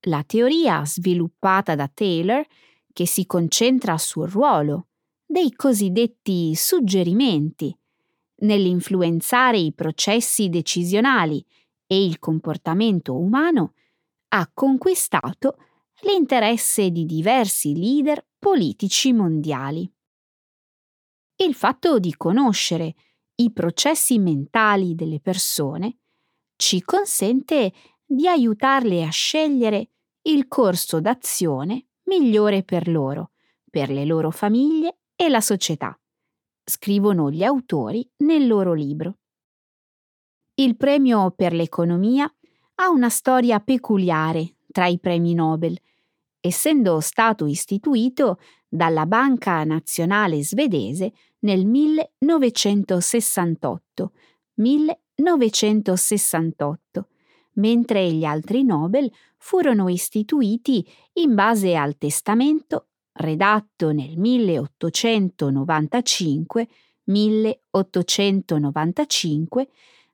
La 0.00 0.22
teoria 0.24 0.84
sviluppata 0.84 1.74
da 1.74 1.88
Taylor, 1.88 2.46
che 2.92 3.06
si 3.06 3.24
concentra 3.24 3.96
sul 3.96 4.28
ruolo 4.28 4.88
dei 5.24 5.54
cosiddetti 5.54 6.54
suggerimenti 6.54 7.74
nell'influenzare 8.40 9.56
i 9.56 9.72
processi 9.72 10.50
decisionali 10.50 11.42
e 11.86 12.04
il 12.04 12.18
comportamento 12.18 13.16
umano, 13.16 13.72
ha 14.28 14.50
conquistato 14.52 15.56
l'interesse 16.02 16.90
di 16.90 17.04
diversi 17.04 17.74
leader 17.74 18.24
politici 18.38 19.12
mondiali. 19.12 19.90
Il 21.36 21.54
fatto 21.54 21.98
di 21.98 22.14
conoscere 22.16 22.94
i 23.36 23.52
processi 23.52 24.18
mentali 24.18 24.94
delle 24.94 25.20
persone 25.20 25.98
ci 26.56 26.82
consente 26.82 27.72
di 28.04 28.26
aiutarle 28.26 29.04
a 29.04 29.10
scegliere 29.10 29.90
il 30.22 30.48
corso 30.48 31.00
d'azione 31.00 31.86
migliore 32.04 32.62
per 32.62 32.88
loro, 32.88 33.32
per 33.70 33.90
le 33.90 34.04
loro 34.04 34.30
famiglie 34.30 34.98
e 35.14 35.28
la 35.28 35.40
società, 35.40 35.98
scrivono 36.64 37.30
gli 37.30 37.44
autori 37.44 38.08
nel 38.18 38.46
loro 38.46 38.72
libro. 38.72 39.18
Il 40.54 40.76
premio 40.76 41.30
per 41.30 41.52
l'economia 41.52 42.32
ha 42.76 42.88
una 42.88 43.08
storia 43.08 43.60
peculiare 43.60 44.56
tra 44.78 44.86
i 44.86 45.00
premi 45.00 45.34
Nobel, 45.34 45.76
essendo 46.38 47.00
stato 47.00 47.46
istituito 47.46 48.38
dalla 48.68 49.06
Banca 49.06 49.64
Nazionale 49.64 50.44
Svedese 50.44 51.12
nel 51.40 51.66
1968, 51.66 54.12
1968, 54.54 57.08
mentre 57.54 58.08
gli 58.12 58.22
altri 58.22 58.62
Nobel 58.62 59.10
furono 59.36 59.88
istituiti 59.88 60.88
in 61.14 61.34
base 61.34 61.74
al 61.74 61.98
testamento 61.98 62.86
redatto 63.14 63.90
nel 63.90 64.16
1895 64.16 66.68
1895 67.02 69.68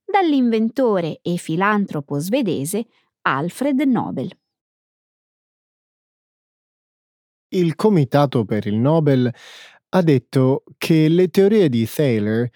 dall'inventore 0.06 1.18
e 1.20 1.36
filantropo 1.36 2.18
svedese 2.18 2.86
Alfred 3.20 3.78
Nobel. 3.82 4.34
Il 7.54 7.76
Comitato 7.76 8.44
per 8.44 8.66
il 8.66 8.74
Nobel 8.74 9.32
ha 9.90 10.02
detto 10.02 10.64
che 10.76 11.08
le 11.08 11.28
teorie 11.28 11.68
di 11.68 11.88
Thaler 11.88 12.50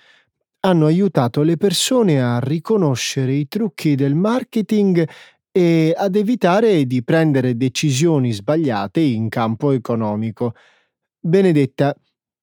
hanno 0.61 0.87
aiutato 0.87 1.43
le 1.43 1.57
persone 1.57 2.21
a 2.21 2.41
riconoscere 2.41 3.33
i 3.33 3.47
trucchi 3.47 3.95
del 3.95 4.17
marketing 4.17 5.09
e 5.53 5.95
ad 5.97 6.17
evitare 6.17 6.85
di 6.85 7.05
prendere 7.05 7.57
decisioni 7.57 8.33
sbagliate 8.33 8.99
in 8.99 9.29
campo 9.29 9.71
economico. 9.71 10.55
Benedetta, 11.21 11.95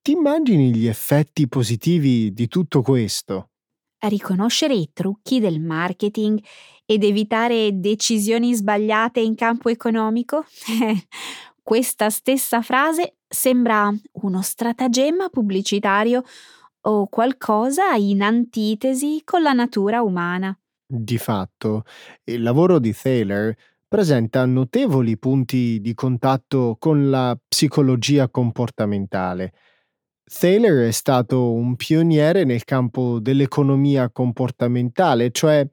ti 0.01 0.11
immagini 0.11 0.73
gli 0.73 0.87
effetti 0.87 1.49
positivi 1.49 2.31
di 2.31 2.47
tutto 2.47 2.81
questo? 2.81 3.49
Riconoscere 3.99 4.75
i 4.75 4.91
trucchi 4.93 5.41
del 5.41 5.59
marketing 5.59 6.39
ed 6.85 7.03
evitare 7.03 7.71
decisioni 7.73 8.53
sbagliate 8.53 9.19
in 9.19 9.35
campo 9.35 9.67
economico? 9.67 10.45
Questa 11.67 12.11
stessa 12.11 12.61
frase 12.61 13.15
sembra 13.27 13.91
uno 14.21 14.41
stratagemma 14.43 15.29
pubblicitario 15.29 16.21
o 16.81 17.07
qualcosa 17.07 17.95
in 17.95 18.21
antitesi 18.21 19.23
con 19.23 19.41
la 19.41 19.51
natura 19.51 20.03
umana. 20.03 20.55
Di 20.85 21.17
fatto, 21.17 21.81
il 22.25 22.43
lavoro 22.43 22.77
di 22.77 22.93
Thaler 22.93 23.57
presenta 23.87 24.45
notevoli 24.45 25.17
punti 25.17 25.81
di 25.81 25.95
contatto 25.95 26.75
con 26.77 27.09
la 27.09 27.35
psicologia 27.47 28.29
comportamentale. 28.29 29.51
Thaler 30.27 30.87
è 30.87 30.91
stato 30.91 31.51
un 31.51 31.75
pioniere 31.75 32.45
nel 32.45 32.63
campo 32.63 33.19
dell'economia 33.19 34.09
comportamentale, 34.09 35.29
cioè 35.29 35.67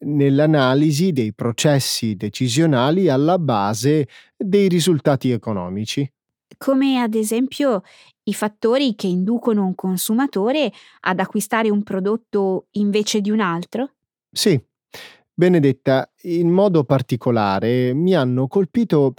nell'analisi 0.00 1.12
dei 1.12 1.34
processi 1.34 2.14
decisionali 2.14 3.08
alla 3.08 3.38
base 3.38 4.06
dei 4.36 4.68
risultati 4.68 5.32
economici. 5.32 6.08
Come 6.56 7.00
ad 7.00 7.14
esempio 7.14 7.82
i 8.22 8.32
fattori 8.32 8.94
che 8.94 9.08
inducono 9.08 9.64
un 9.64 9.74
consumatore 9.74 10.72
ad 11.00 11.18
acquistare 11.18 11.68
un 11.68 11.82
prodotto 11.82 12.68
invece 12.72 13.20
di 13.20 13.30
un 13.30 13.40
altro? 13.40 13.90
Sì, 14.30 14.58
Benedetta, 15.34 16.10
in 16.22 16.48
modo 16.48 16.84
particolare 16.84 17.92
mi 17.92 18.14
hanno 18.14 18.46
colpito 18.46 19.14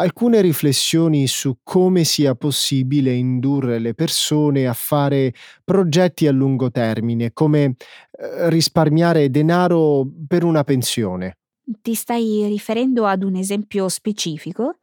alcune 0.00 0.40
riflessioni 0.40 1.26
su 1.26 1.58
come 1.62 2.04
sia 2.04 2.34
possibile 2.34 3.12
indurre 3.12 3.78
le 3.78 3.94
persone 3.94 4.66
a 4.66 4.72
fare 4.72 5.34
progetti 5.62 6.26
a 6.26 6.32
lungo 6.32 6.70
termine, 6.70 7.32
come 7.32 7.64
eh, 7.64 8.48
risparmiare 8.48 9.30
denaro 9.30 10.06
per 10.26 10.44
una 10.44 10.64
pensione. 10.64 11.36
Ti 11.82 11.94
stai 11.94 12.46
riferendo 12.48 13.04
ad 13.06 13.22
un 13.22 13.36
esempio 13.36 13.88
specifico? 13.88 14.76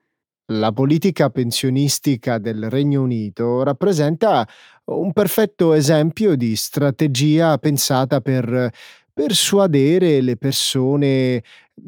La 0.54 0.72
politica 0.72 1.30
pensionistica 1.30 2.38
del 2.38 2.70
Regno 2.70 3.02
Unito 3.02 3.64
rappresenta 3.64 4.48
un 4.86 5.12
perfetto 5.12 5.74
esempio 5.74 6.38
di 6.38 6.56
strategia 6.56 7.58
pensata 7.58 8.22
per 8.22 8.72
persuadere 9.12 10.22
le 10.22 10.38
persone 10.38 11.44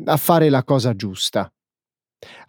a 0.05 0.17
fare 0.17 0.49
la 0.49 0.63
cosa 0.63 0.93
giusta. 0.93 1.49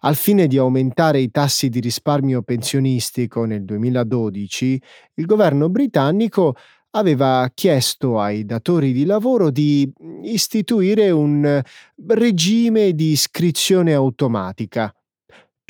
Al 0.01 0.15
fine 0.15 0.47
di 0.47 0.57
aumentare 0.57 1.19
i 1.19 1.31
tassi 1.31 1.69
di 1.69 1.79
risparmio 1.79 2.41
pensionistico 2.41 3.45
nel 3.45 3.63
2012, 3.63 4.81
il 5.15 5.25
governo 5.25 5.69
britannico 5.69 6.55
aveva 6.91 7.49
chiesto 7.53 8.19
ai 8.19 8.45
datori 8.45 8.91
di 8.91 9.05
lavoro 9.05 9.49
di 9.49 9.89
istituire 10.23 11.09
un 11.09 11.61
regime 12.07 12.93
di 12.93 13.11
iscrizione 13.11 13.93
automatica 13.93 14.93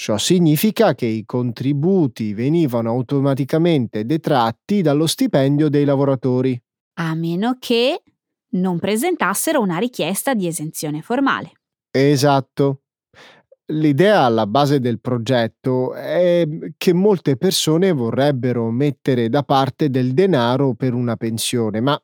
Ciò 0.01 0.17
significa 0.17 0.95
che 0.95 1.05
i 1.05 1.25
contributi 1.27 2.33
venivano 2.33 2.89
automaticamente 2.89 4.03
detratti 4.03 4.81
dallo 4.81 5.05
stipendio 5.05 5.69
dei 5.69 5.85
lavoratori. 5.85 6.59
A 6.95 7.13
meno 7.13 7.57
che 7.59 8.01
non 8.53 8.79
presentassero 8.79 9.61
una 9.61 9.77
richiesta 9.77 10.33
di 10.33 10.47
esenzione 10.47 11.03
formale. 11.03 11.51
Esatto. 11.91 12.81
L'idea 13.71 14.21
alla 14.21 14.47
base 14.47 14.79
del 14.79 14.99
progetto 14.99 15.93
è 15.93 16.45
che 16.77 16.93
molte 16.93 17.37
persone 17.37 17.91
vorrebbero 17.93 18.69
mettere 18.69 19.29
da 19.29 19.43
parte 19.43 19.89
del 19.89 20.13
denaro 20.13 20.73
per 20.73 20.93
una 20.93 21.15
pensione, 21.15 21.79
ma 21.79 21.99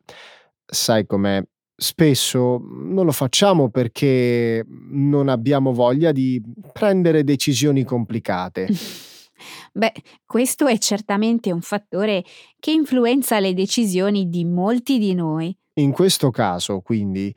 sai 0.65 1.05
com'è? 1.05 1.43
Spesso 1.79 2.59
non 2.59 3.05
lo 3.05 3.11
facciamo 3.11 3.69
perché 3.69 4.65
non 4.67 5.29
abbiamo 5.29 5.73
voglia 5.73 6.11
di 6.11 6.41
prendere 6.73 7.23
decisioni 7.23 7.83
complicate. 7.83 8.67
Beh, 9.73 9.93
questo 10.25 10.65
è 10.65 10.77
certamente 10.79 11.51
un 11.51 11.61
fattore 11.61 12.23
che 12.59 12.71
influenza 12.71 13.39
le 13.39 13.53
decisioni 13.53 14.29
di 14.29 14.43
molti 14.45 14.97
di 14.97 15.13
noi. 15.13 15.55
In 15.75 15.91
questo 15.91 16.31
caso, 16.31 16.79
quindi, 16.79 17.31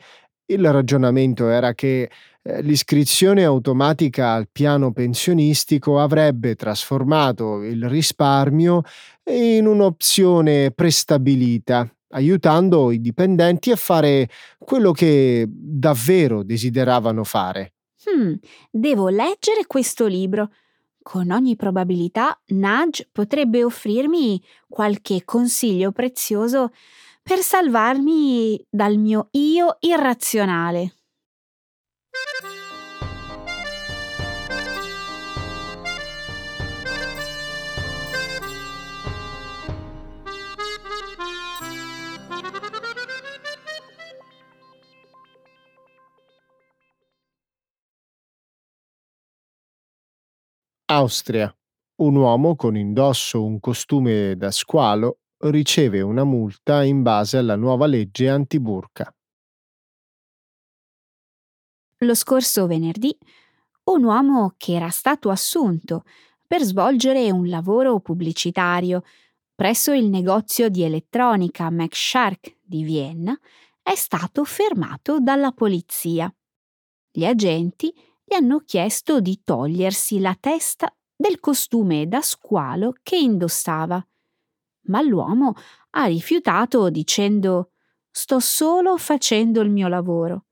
il 0.47 0.73
ragionamento 0.73 1.49
era 1.49 1.75
che 1.75 2.11
l'iscrizione 2.43 3.45
automatica 3.45 4.33
al 4.33 4.49
piano 4.51 4.93
pensionistico 4.93 6.01
avrebbe 6.01 6.55
trasformato 6.55 7.63
il 7.63 7.89
risparmio 7.89 8.83
in 9.25 9.67
un'opzione 9.67 10.71
prestabilita, 10.71 11.89
aiutando 12.11 12.91
i 12.91 13.01
dipendenti 13.01 13.71
a 13.71 13.77
fare 13.77 14.29
quello 14.59 14.93
che 14.93 15.47
davvero 15.49 16.43
desideravano 16.43 17.25
fare. 17.25 17.75
Hmm, 18.09 18.35
devo 18.71 19.09
leggere 19.09 19.67
questo 19.67 20.07
libro. 20.07 20.51
Con 21.03 21.31
ogni 21.31 21.57
probabilità 21.57 22.39
Nudge 22.49 23.09
potrebbe 23.11 23.65
offrirmi 23.65 24.43
qualche 24.69 25.25
consiglio 25.25 25.93
prezioso 25.93 26.73
per 27.23 27.39
salvarmi 27.39 28.63
dal 28.69 28.97
mio 28.97 29.29
io 29.33 29.77
irrazionale. 29.81 31.00
Austria. 50.93 51.55
Un 52.03 52.17
uomo 52.17 52.57
con 52.57 52.77
indosso 52.77 53.45
un 53.45 53.61
costume 53.61 54.35
da 54.37 54.51
squalo 54.51 55.21
riceve 55.45 56.01
una 56.01 56.25
multa 56.25 56.83
in 56.83 57.03
base 57.03 57.37
alla 57.37 57.55
nuova 57.55 57.87
legge 57.87 58.29
antiburca. 58.29 59.15
Lo 62.03 62.15
scorso 62.15 62.67
venerdì, 62.67 63.17
un 63.85 64.05
uomo 64.05 64.55
che 64.57 64.75
era 64.75 64.89
stato 64.89 65.31
assunto 65.31 66.05
per 66.47 66.63
svolgere 66.63 67.31
un 67.31 67.49
lavoro 67.49 68.01
pubblicitario 68.01 69.03
presso 69.55 69.93
il 69.93 70.09
negozio 70.09 70.71
di 70.71 70.83
elettronica 70.83 71.69
Max 71.71 71.93
Shark 71.97 72.57
di 72.63 72.83
Vienna 72.83 73.39
è 73.83 73.95
stato 73.95 74.45
fermato 74.45 75.21
dalla 75.21 75.53
polizia. 75.53 76.33
Gli 77.11 77.25
agenti 77.25 77.93
gli 78.25 78.35
hanno 78.35 78.61
chiesto 78.61 79.21
di 79.21 79.43
togliersi 79.45 80.21
la 80.21 80.37
testa 80.39 80.95
del 81.15 81.39
costume 81.39 82.09
da 82.09 82.23
squalo 82.23 82.95
che 83.03 83.17
indossava 83.17 84.03
ma 84.87 85.03
l'uomo 85.03 85.55
ha 85.91 86.07
rifiutato 86.07 86.89
dicendo 86.91 87.73
Sto 88.11 88.41
solo 88.41 88.97
facendo 88.97 89.61
il 89.61 89.71
mio 89.71 89.87
lavoro. 89.87 90.47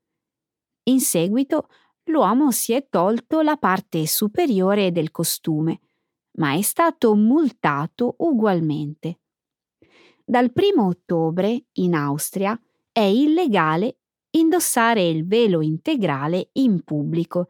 In 0.89 1.01
seguito 1.01 1.69
l'uomo 2.05 2.51
si 2.51 2.73
è 2.73 2.89
tolto 2.89 3.43
la 3.43 3.59
parte 3.59 4.07
superiore 4.07 4.91
del 4.91 5.11
costume, 5.11 5.81
ma 6.39 6.55
è 6.55 6.63
stato 6.63 7.15
multato 7.15 8.15
ugualmente. 8.19 9.21
Dal 10.25 10.51
primo 10.51 10.87
ottobre 10.87 11.67
in 11.75 11.95
Austria 11.95 12.59
è 12.91 13.01
illegale 13.01 13.99
indossare 14.31 15.07
il 15.07 15.27
velo 15.27 15.61
integrale 15.61 16.49
in 16.53 16.83
pubblico 16.83 17.49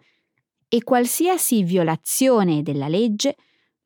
e 0.69 0.83
qualsiasi 0.83 1.63
violazione 1.63 2.63
della 2.63 2.89
legge 2.89 3.37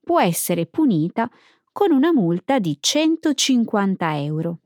può 0.01 0.19
essere 0.19 0.65
punita 0.65 1.31
con 1.73 1.93
una 1.93 2.13
multa 2.13 2.59
di 2.59 2.79
150 2.81 4.19
euro. 4.19 4.61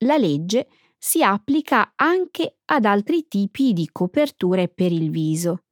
La 0.00 0.18
legge 0.18 0.68
si 1.06 1.22
applica 1.22 1.92
anche 1.94 2.56
ad 2.64 2.84
altri 2.84 3.28
tipi 3.28 3.72
di 3.72 3.88
coperture 3.92 4.66
per 4.66 4.90
il 4.90 5.08
viso, 5.08 5.66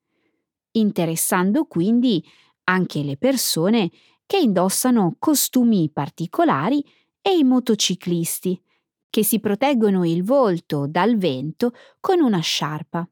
interessando 0.75 1.65
quindi 1.65 2.25
anche 2.69 3.03
le 3.03 3.17
persone 3.17 3.91
che 4.27 4.39
indossano 4.39 5.17
costumi 5.19 5.91
particolari 5.93 6.85
e 7.21 7.37
i 7.37 7.43
motociclisti, 7.43 8.63
che 9.11 9.25
si 9.25 9.41
proteggono 9.41 10.05
il 10.05 10.23
volto 10.23 10.87
dal 10.87 11.17
vento 11.17 11.73
con 11.99 12.21
una 12.21 12.39
sciarpa. 12.39 13.05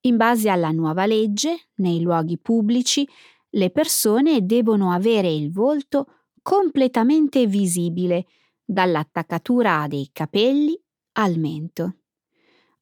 In 0.00 0.16
base 0.16 0.48
alla 0.48 0.72
nuova 0.72 1.06
legge, 1.06 1.68
nei 1.76 2.00
luoghi 2.00 2.38
pubblici 2.38 3.08
le 3.50 3.70
persone 3.70 4.44
devono 4.44 4.90
avere 4.90 5.30
il 5.30 5.52
volto 5.52 6.06
completamente 6.42 7.46
visibile, 7.46 8.26
dall'attaccatura 8.64 9.86
dei 9.86 10.10
capelli 10.12 10.76
al 11.22 11.38
mento. 11.38 11.96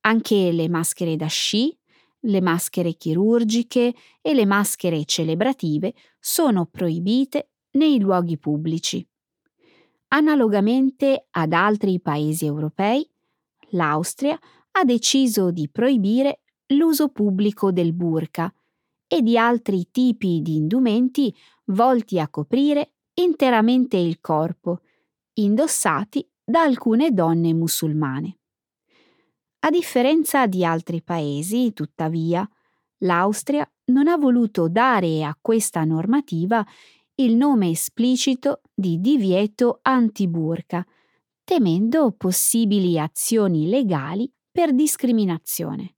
Anche 0.00 0.52
le 0.52 0.68
maschere 0.68 1.16
da 1.16 1.26
sci, 1.26 1.76
le 2.20 2.40
maschere 2.40 2.94
chirurgiche 2.94 3.94
e 4.20 4.34
le 4.34 4.46
maschere 4.46 5.04
celebrative 5.04 5.94
sono 6.18 6.66
proibite 6.66 7.50
nei 7.72 7.98
luoghi 8.00 8.38
pubblici. 8.38 9.06
Analogamente 10.08 11.26
ad 11.30 11.52
altri 11.52 12.00
paesi 12.00 12.46
europei, 12.46 13.08
l'Austria 13.70 14.38
ha 14.72 14.84
deciso 14.84 15.50
di 15.50 15.68
proibire 15.68 16.40
l'uso 16.68 17.08
pubblico 17.08 17.70
del 17.70 17.92
burqa, 17.92 18.52
e 19.08 19.22
di 19.22 19.38
altri 19.38 19.88
tipi 19.90 20.42
di 20.42 20.56
indumenti 20.56 21.34
volti 21.66 22.20
a 22.20 22.28
coprire 22.28 22.92
interamente 23.14 23.96
il 23.96 24.20
corpo, 24.20 24.82
indossati 25.34 26.28
da 26.48 26.62
alcune 26.62 27.10
donne 27.10 27.52
musulmane. 27.52 28.38
A 29.60 29.70
differenza 29.70 30.46
di 30.46 30.64
altri 30.64 31.02
paesi, 31.02 31.74
tuttavia, 31.74 32.48
l'Austria 32.98 33.70
non 33.86 34.08
ha 34.08 34.16
voluto 34.16 34.68
dare 34.68 35.24
a 35.24 35.36
questa 35.38 35.84
normativa 35.84 36.64
il 37.16 37.34
nome 37.34 37.68
esplicito 37.68 38.62
di 38.72 38.98
divieto 38.98 39.80
antiburca, 39.82 40.86
temendo 41.44 42.12
possibili 42.12 42.98
azioni 42.98 43.68
legali 43.68 44.32
per 44.50 44.72
discriminazione. 44.72 45.96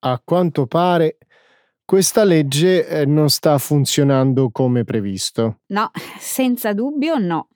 A 0.00 0.20
quanto 0.24 0.66
pare 0.66 1.17
questa 1.88 2.22
legge 2.22 2.86
eh, 2.86 3.06
non 3.06 3.30
sta 3.30 3.56
funzionando 3.56 4.50
come 4.50 4.84
previsto. 4.84 5.60
No, 5.68 5.90
senza 6.18 6.74
dubbio 6.74 7.16
no. 7.16 7.48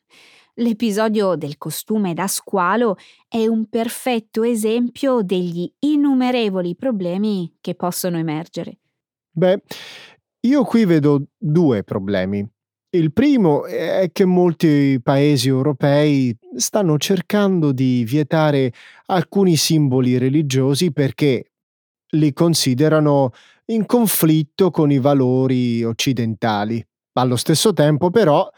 L'episodio 0.55 1.35
del 1.35 1.59
costume 1.59 2.15
da 2.15 2.27
squalo 2.27 2.97
è 3.29 3.47
un 3.47 3.69
perfetto 3.69 4.43
esempio 4.43 5.21
degli 5.21 5.71
innumerevoli 5.81 6.75
problemi 6.77 7.59
che 7.61 7.75
possono 7.75 8.17
emergere. 8.17 8.79
Beh, 9.31 9.63
io 10.47 10.65
qui 10.65 10.87
vedo 10.87 11.27
due 11.37 11.83
problemi. 11.83 12.43
Il 12.95 13.13
primo 13.13 13.67
è 13.67 14.09
che 14.13 14.25
molti 14.25 14.99
paesi 15.03 15.49
europei 15.49 16.35
stanno 16.57 16.97
cercando 16.97 17.71
di 17.71 18.03
vietare 18.05 18.73
alcuni 19.07 19.57
simboli 19.57 20.17
religiosi 20.17 20.91
perché 20.91 21.53
li 22.15 22.33
considerano 22.33 23.33
in 23.73 23.87
conflitto 23.87 24.71
con 24.71 24.91
i 24.91 24.99
valori 24.99 25.83
occidentali. 25.83 26.85
Allo 27.15 27.37
stesso 27.37 27.73
tempo, 27.73 28.11
però, 28.11 28.51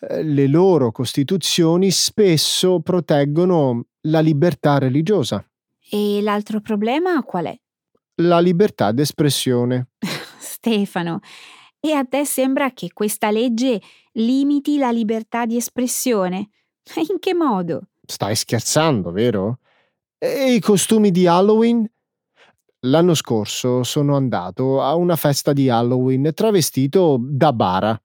eh, 0.00 0.22
le 0.22 0.46
loro 0.46 0.90
costituzioni 0.90 1.90
spesso 1.90 2.80
proteggono 2.80 3.84
la 4.02 4.20
libertà 4.20 4.78
religiosa. 4.78 5.44
E 5.90 6.20
l'altro 6.22 6.60
problema 6.60 7.22
qual 7.22 7.46
è? 7.46 7.60
La 8.22 8.40
libertà 8.40 8.92
d'espressione. 8.92 9.88
Stefano, 10.38 11.20
e 11.80 11.92
a 11.92 12.04
te 12.04 12.24
sembra 12.24 12.72
che 12.72 12.92
questa 12.92 13.30
legge 13.30 13.80
limiti 14.12 14.78
la 14.78 14.90
libertà 14.90 15.46
di 15.46 15.56
espressione? 15.56 16.50
In 17.10 17.18
che 17.18 17.34
modo? 17.34 17.88
Stai 18.04 18.36
scherzando, 18.36 19.10
vero? 19.10 19.58
E 20.18 20.52
i 20.52 20.60
costumi 20.60 21.10
di 21.10 21.26
Halloween? 21.26 21.88
L'anno 22.84 23.12
scorso 23.12 23.82
sono 23.82 24.16
andato 24.16 24.80
a 24.80 24.94
una 24.94 25.16
festa 25.16 25.52
di 25.52 25.68
Halloween 25.68 26.30
travestito 26.32 27.18
da 27.20 27.52
bara. 27.52 28.00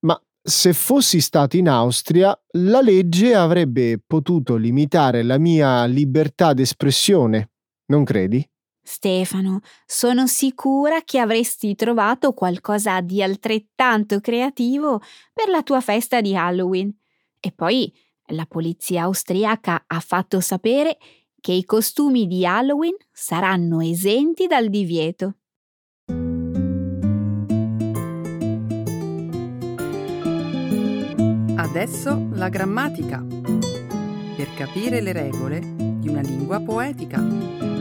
Ma 0.00 0.20
se 0.42 0.72
fossi 0.72 1.20
stato 1.20 1.56
in 1.56 1.68
Austria, 1.68 2.36
la 2.52 2.80
legge 2.80 3.36
avrebbe 3.36 4.02
potuto 4.04 4.56
limitare 4.56 5.22
la 5.22 5.38
mia 5.38 5.84
libertà 5.84 6.52
d'espressione, 6.52 7.50
non 7.86 8.02
credi? 8.02 8.44
Stefano, 8.82 9.60
sono 9.84 10.26
sicura 10.26 11.02
che 11.04 11.20
avresti 11.20 11.76
trovato 11.76 12.32
qualcosa 12.32 13.00
di 13.00 13.22
altrettanto 13.22 14.18
creativo 14.20 15.00
per 15.32 15.48
la 15.48 15.62
tua 15.62 15.80
festa 15.80 16.20
di 16.20 16.36
Halloween. 16.36 16.92
E 17.38 17.52
poi 17.52 17.92
la 18.30 18.46
polizia 18.46 19.02
austriaca 19.02 19.84
ha 19.86 20.00
fatto 20.00 20.40
sapere 20.40 20.98
che 21.46 21.52
i 21.52 21.64
costumi 21.64 22.26
di 22.26 22.44
Halloween 22.44 22.96
saranno 23.12 23.80
esenti 23.80 24.48
dal 24.48 24.68
divieto. 24.68 25.36
Adesso 31.54 32.30
la 32.32 32.48
grammatica. 32.48 33.24
Per 33.24 34.54
capire 34.56 35.00
le 35.00 35.12
regole 35.12 35.60
di 35.60 36.08
una 36.08 36.20
lingua 36.20 36.58
poetica. 36.58 37.75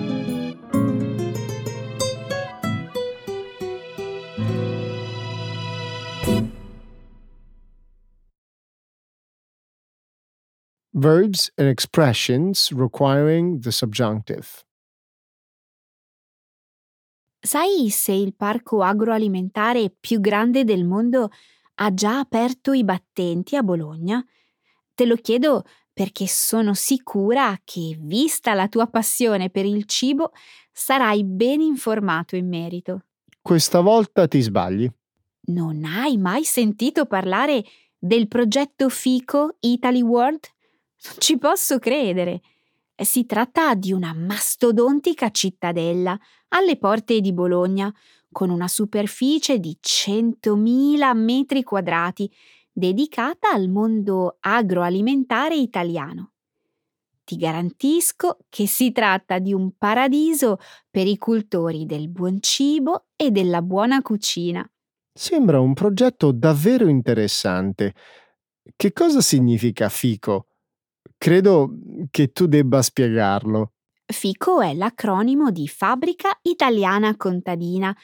Verbs 10.98 11.52
and 11.58 11.68
expressions 11.68 12.72
requiring 12.72 13.60
the 13.60 13.70
subjunctive. 13.70 14.64
Sai 17.38 17.90
se 17.90 18.14
il 18.14 18.34
parco 18.34 18.82
agroalimentare 18.82 19.90
più 19.90 20.22
grande 20.22 20.64
del 20.64 20.86
mondo 20.86 21.32
ha 21.76 21.94
già 21.94 22.20
aperto 22.20 22.72
i 22.72 22.86
battenti 22.86 23.58
a 23.58 23.62
Bologna? 23.62 24.26
Te 24.94 25.06
lo 25.06 25.18
chiedo 25.18 25.66
perché 25.92 26.28
sono 26.28 26.74
sicura 26.74 27.60
che, 27.66 27.98
vista 28.00 28.54
la 28.54 28.70
tua 28.70 28.88
passione 28.88 29.50
per 29.50 29.66
il 29.66 29.84
cibo, 29.84 30.32
sarai 30.72 31.26
ben 31.26 31.60
informato 31.60 32.38
in 32.38 32.48
merito. 32.48 33.08
Questa 33.42 33.82
volta 33.82 34.30
ti 34.30 34.40
sbagli. 34.40 34.90
Non 35.48 35.84
hai 35.84 36.16
mai 36.16 36.46
sentito 36.46 37.06
parlare 37.06 37.66
del 37.98 38.30
progetto 38.30 38.88
FICO 38.88 39.58
Italy 39.60 40.02
World? 40.02 40.54
Non 41.04 41.16
ci 41.20 41.38
posso 41.38 41.80
credere. 41.80 42.42
Si 42.96 43.26
tratta 43.26 43.76
di 43.76 43.92
una 43.92 44.14
mastodontica 44.14 45.30
cittadella 45.30 46.18
alle 46.50 46.78
porte 46.78 47.20
di 47.20 47.34
Bologna, 47.34 47.94
con 48.32 48.50
una 48.50 48.68
superficie 48.68 49.60
di 49.60 49.78
100.000 49.80 51.16
metri 51.16 51.64
quadrati, 51.64 52.32
dedicata 52.72 53.52
al 53.52 53.70
mondo 53.70 54.38
agroalimentare 54.40 55.56
italiano. 55.56 56.32
Ti 57.24 57.38
garantisco 57.38 58.38
che 58.50 58.68
si 58.68 58.92
tratta 58.92 59.40
di 59.40 59.52
un 59.52 59.72
paradiso 59.78 60.60
per 60.92 61.08
i 61.08 61.18
cultori 61.18 61.86
del 61.86 62.08
buon 62.10 62.38
cibo 62.40 63.08
e 63.16 63.32
della 63.32 63.62
buona 63.62 64.02
cucina. 64.02 64.70
Sembra 65.12 65.60
un 65.60 65.74
progetto 65.74 66.32
davvero 66.32 66.88
interessante. 66.88 67.96
Che 68.76 68.94
cosa 68.94 69.22
significa 69.22 69.90
FICO? 69.90 70.48
Credo 71.18 71.72
che 72.12 72.32
tu 72.32 72.46
debba 72.46 72.82
spiegarlo. 72.82 73.72
FICO 74.06 74.62
è 74.62 74.74
l'acronimo 74.74 75.50
di 75.50 75.68
Fabbrica 75.68 76.38
Italiana 76.44 77.16
Contadina 77.18 77.96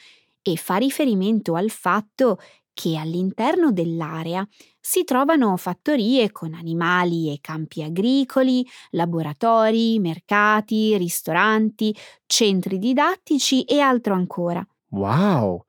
e 0.42 0.56
fa 0.56 0.76
riferimento 0.76 1.54
al 1.54 1.70
fatto 1.70 2.38
che 2.74 2.96
all'interno 2.96 3.70
dell'area 3.70 4.46
si 4.80 5.04
trovano 5.04 5.56
fattorie 5.56 6.32
con 6.32 6.54
animali 6.54 7.30
e 7.32 7.38
campi 7.40 7.82
agricoli, 7.82 8.66
laboratori, 8.90 9.98
mercati, 10.00 10.96
ristoranti, 10.96 11.94
centri 12.26 12.78
didattici 12.78 13.62
e 13.62 13.78
altro 13.78 14.14
ancora. 14.14 14.66
Wow! 14.88 15.64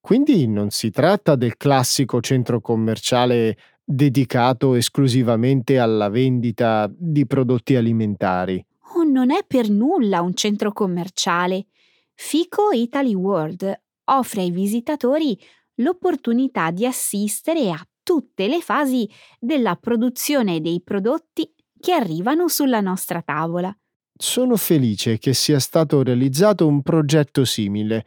Quindi 0.00 0.46
non 0.46 0.70
si 0.70 0.90
tratta 0.90 1.34
del 1.34 1.56
classico 1.56 2.20
centro 2.20 2.60
commerciale 2.60 3.56
dedicato 3.88 4.74
esclusivamente 4.74 5.78
alla 5.78 6.08
vendita 6.08 6.90
di 6.92 7.24
prodotti 7.24 7.76
alimentari. 7.76 8.64
Oh, 8.96 9.04
non 9.04 9.30
è 9.30 9.44
per 9.46 9.70
nulla 9.70 10.22
un 10.22 10.34
centro 10.34 10.72
commerciale. 10.72 11.66
Fico 12.14 12.72
Italy 12.72 13.14
World 13.14 13.80
offre 14.06 14.40
ai 14.40 14.50
visitatori 14.50 15.38
l'opportunità 15.76 16.72
di 16.72 16.84
assistere 16.84 17.70
a 17.70 17.86
tutte 18.02 18.48
le 18.48 18.60
fasi 18.60 19.08
della 19.38 19.76
produzione 19.76 20.60
dei 20.60 20.80
prodotti 20.82 21.48
che 21.78 21.92
arrivano 21.92 22.48
sulla 22.48 22.80
nostra 22.80 23.22
tavola. 23.22 23.76
Sono 24.18 24.56
felice 24.56 25.18
che 25.18 25.32
sia 25.34 25.60
stato 25.60 26.02
realizzato 26.02 26.66
un 26.66 26.82
progetto 26.82 27.44
simile 27.44 28.04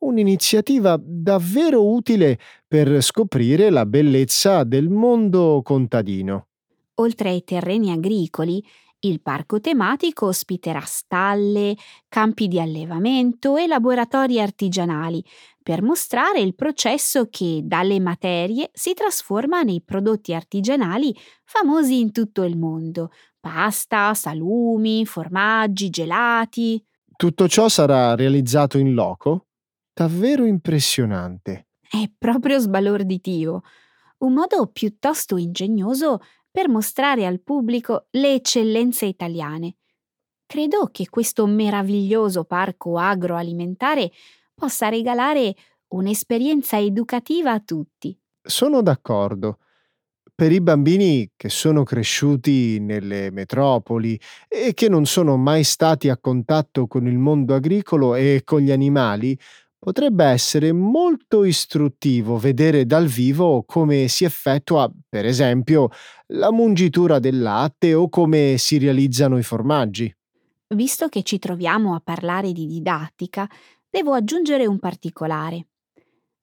un'iniziativa 0.00 0.98
davvero 1.02 1.90
utile 1.90 2.38
per 2.70 3.02
scoprire 3.02 3.68
la 3.68 3.84
bellezza 3.84 4.62
del 4.62 4.90
mondo 4.90 5.60
contadino. 5.64 6.46
Oltre 7.00 7.30
ai 7.30 7.42
terreni 7.42 7.90
agricoli, 7.90 8.64
il 9.00 9.20
parco 9.20 9.58
tematico 9.60 10.26
ospiterà 10.26 10.82
stalle, 10.84 11.74
campi 12.08 12.46
di 12.46 12.60
allevamento 12.60 13.56
e 13.56 13.66
laboratori 13.66 14.40
artigianali 14.40 15.20
per 15.60 15.82
mostrare 15.82 16.38
il 16.38 16.54
processo 16.54 17.26
che 17.28 17.62
dalle 17.64 17.98
materie 17.98 18.70
si 18.72 18.94
trasforma 18.94 19.62
nei 19.62 19.82
prodotti 19.84 20.32
artigianali 20.32 21.12
famosi 21.42 21.98
in 21.98 22.12
tutto 22.12 22.44
il 22.44 22.56
mondo: 22.56 23.10
pasta, 23.40 24.14
salumi, 24.14 25.04
formaggi, 25.06 25.90
gelati. 25.90 26.80
Tutto 27.16 27.48
ciò 27.48 27.68
sarà 27.68 28.14
realizzato 28.14 28.78
in 28.78 28.94
loco? 28.94 29.46
davvero 29.92 30.46
impressionante. 30.46 31.69
È 31.92 32.08
proprio 32.16 32.60
sbalorditivo. 32.60 33.64
Un 34.18 34.34
modo 34.34 34.68
piuttosto 34.68 35.36
ingegnoso 35.36 36.20
per 36.48 36.68
mostrare 36.68 37.26
al 37.26 37.40
pubblico 37.40 38.06
le 38.10 38.34
eccellenze 38.34 39.06
italiane. 39.06 39.74
Credo 40.46 40.88
che 40.92 41.08
questo 41.08 41.46
meraviglioso 41.46 42.44
parco 42.44 42.96
agroalimentare 42.96 44.12
possa 44.54 44.88
regalare 44.88 45.52
un'esperienza 45.88 46.78
educativa 46.78 47.50
a 47.50 47.58
tutti. 47.58 48.16
Sono 48.40 48.82
d'accordo. 48.82 49.58
Per 50.32 50.52
i 50.52 50.60
bambini 50.60 51.32
che 51.34 51.48
sono 51.48 51.82
cresciuti 51.82 52.78
nelle 52.78 53.32
metropoli 53.32 54.18
e 54.46 54.74
che 54.74 54.88
non 54.88 55.06
sono 55.06 55.36
mai 55.36 55.64
stati 55.64 56.08
a 56.08 56.16
contatto 56.16 56.86
con 56.86 57.08
il 57.08 57.18
mondo 57.18 57.52
agricolo 57.52 58.14
e 58.14 58.42
con 58.44 58.60
gli 58.60 58.70
animali, 58.70 59.36
Potrebbe 59.82 60.26
essere 60.26 60.72
molto 60.72 61.42
istruttivo 61.42 62.36
vedere 62.36 62.84
dal 62.84 63.06
vivo 63.06 63.64
come 63.64 64.08
si 64.08 64.26
effettua, 64.26 64.92
per 65.08 65.24
esempio, 65.24 65.88
la 66.34 66.52
mungitura 66.52 67.18
del 67.18 67.40
latte 67.40 67.94
o 67.94 68.10
come 68.10 68.58
si 68.58 68.76
realizzano 68.76 69.38
i 69.38 69.42
formaggi. 69.42 70.14
Visto 70.74 71.08
che 71.08 71.22
ci 71.22 71.38
troviamo 71.38 71.94
a 71.94 72.00
parlare 72.04 72.52
di 72.52 72.66
didattica, 72.66 73.48
devo 73.88 74.12
aggiungere 74.12 74.66
un 74.66 74.78
particolare. 74.78 75.68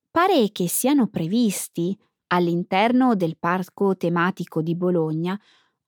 Pare 0.10 0.52
che 0.52 0.68
siano 0.68 1.06
previsti, 1.06 1.96
all'interno 2.30 3.16
del 3.16 3.38
parco 3.38 3.96
tematico 3.96 4.64
di 4.64 4.76
Bologna, 4.76 5.40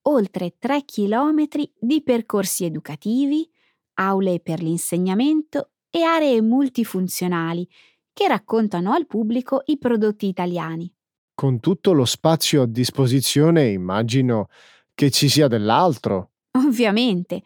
oltre 0.03 0.53
3 0.59 0.85
chilometri 0.85 1.73
di 1.79 2.03
percorsi 2.03 2.63
educativi, 2.63 3.49
aule 3.95 4.39
per 4.39 4.61
l'insegnamento 4.61 5.71
e 5.89 6.03
aree 6.03 6.41
multifunzionali 6.41 7.67
che 8.13 8.27
raccontano 8.27 8.93
al 8.93 9.07
pubblico 9.07 9.61
i 9.65 9.77
prodotti 9.77 10.27
italiani. 10.27 10.91
Con 11.33 11.59
tutto 11.59 11.93
lo 11.93 12.05
spazio 12.05 12.63
a 12.63 12.67
disposizione 12.67 13.69
immagino 13.69 14.49
che 14.93 15.09
ci 15.09 15.29
sia 15.29 15.47
dell'altro. 15.47 16.31
Ovviamente. 16.51 17.41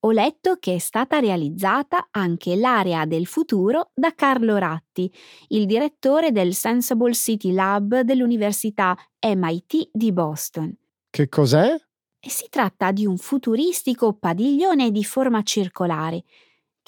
Ho 0.00 0.12
letto 0.12 0.58
che 0.60 0.74
è 0.74 0.78
stata 0.78 1.18
realizzata 1.18 2.08
anche 2.12 2.54
l'area 2.54 3.04
del 3.04 3.26
futuro 3.26 3.90
da 3.94 4.14
Carlo 4.14 4.56
Ratti, 4.56 5.12
il 5.48 5.66
direttore 5.66 6.30
del 6.30 6.54
Sensible 6.54 7.14
City 7.14 7.52
Lab 7.52 8.00
dell'Università 8.00 8.96
MIT 9.20 9.88
di 9.92 10.12
Boston. 10.12 10.72
Che 11.10 11.28
cos'è? 11.28 11.74
Si 12.20 12.46
tratta 12.48 12.92
di 12.92 13.06
un 13.06 13.16
futuristico 13.16 14.12
padiglione 14.12 14.92
di 14.92 15.02
forma 15.02 15.42
circolare 15.42 16.22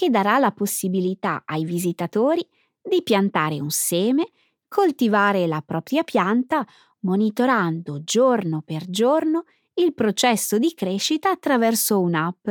che 0.00 0.08
darà 0.08 0.38
la 0.38 0.50
possibilità 0.50 1.42
ai 1.44 1.66
visitatori 1.66 2.42
di 2.82 3.02
piantare 3.02 3.60
un 3.60 3.68
seme, 3.68 4.30
coltivare 4.66 5.46
la 5.46 5.60
propria 5.60 6.04
pianta, 6.04 6.66
monitorando 7.00 8.02
giorno 8.02 8.62
per 8.64 8.88
giorno 8.88 9.44
il 9.74 9.92
processo 9.92 10.56
di 10.56 10.72
crescita 10.74 11.28
attraverso 11.28 12.00
un'app. 12.00 12.48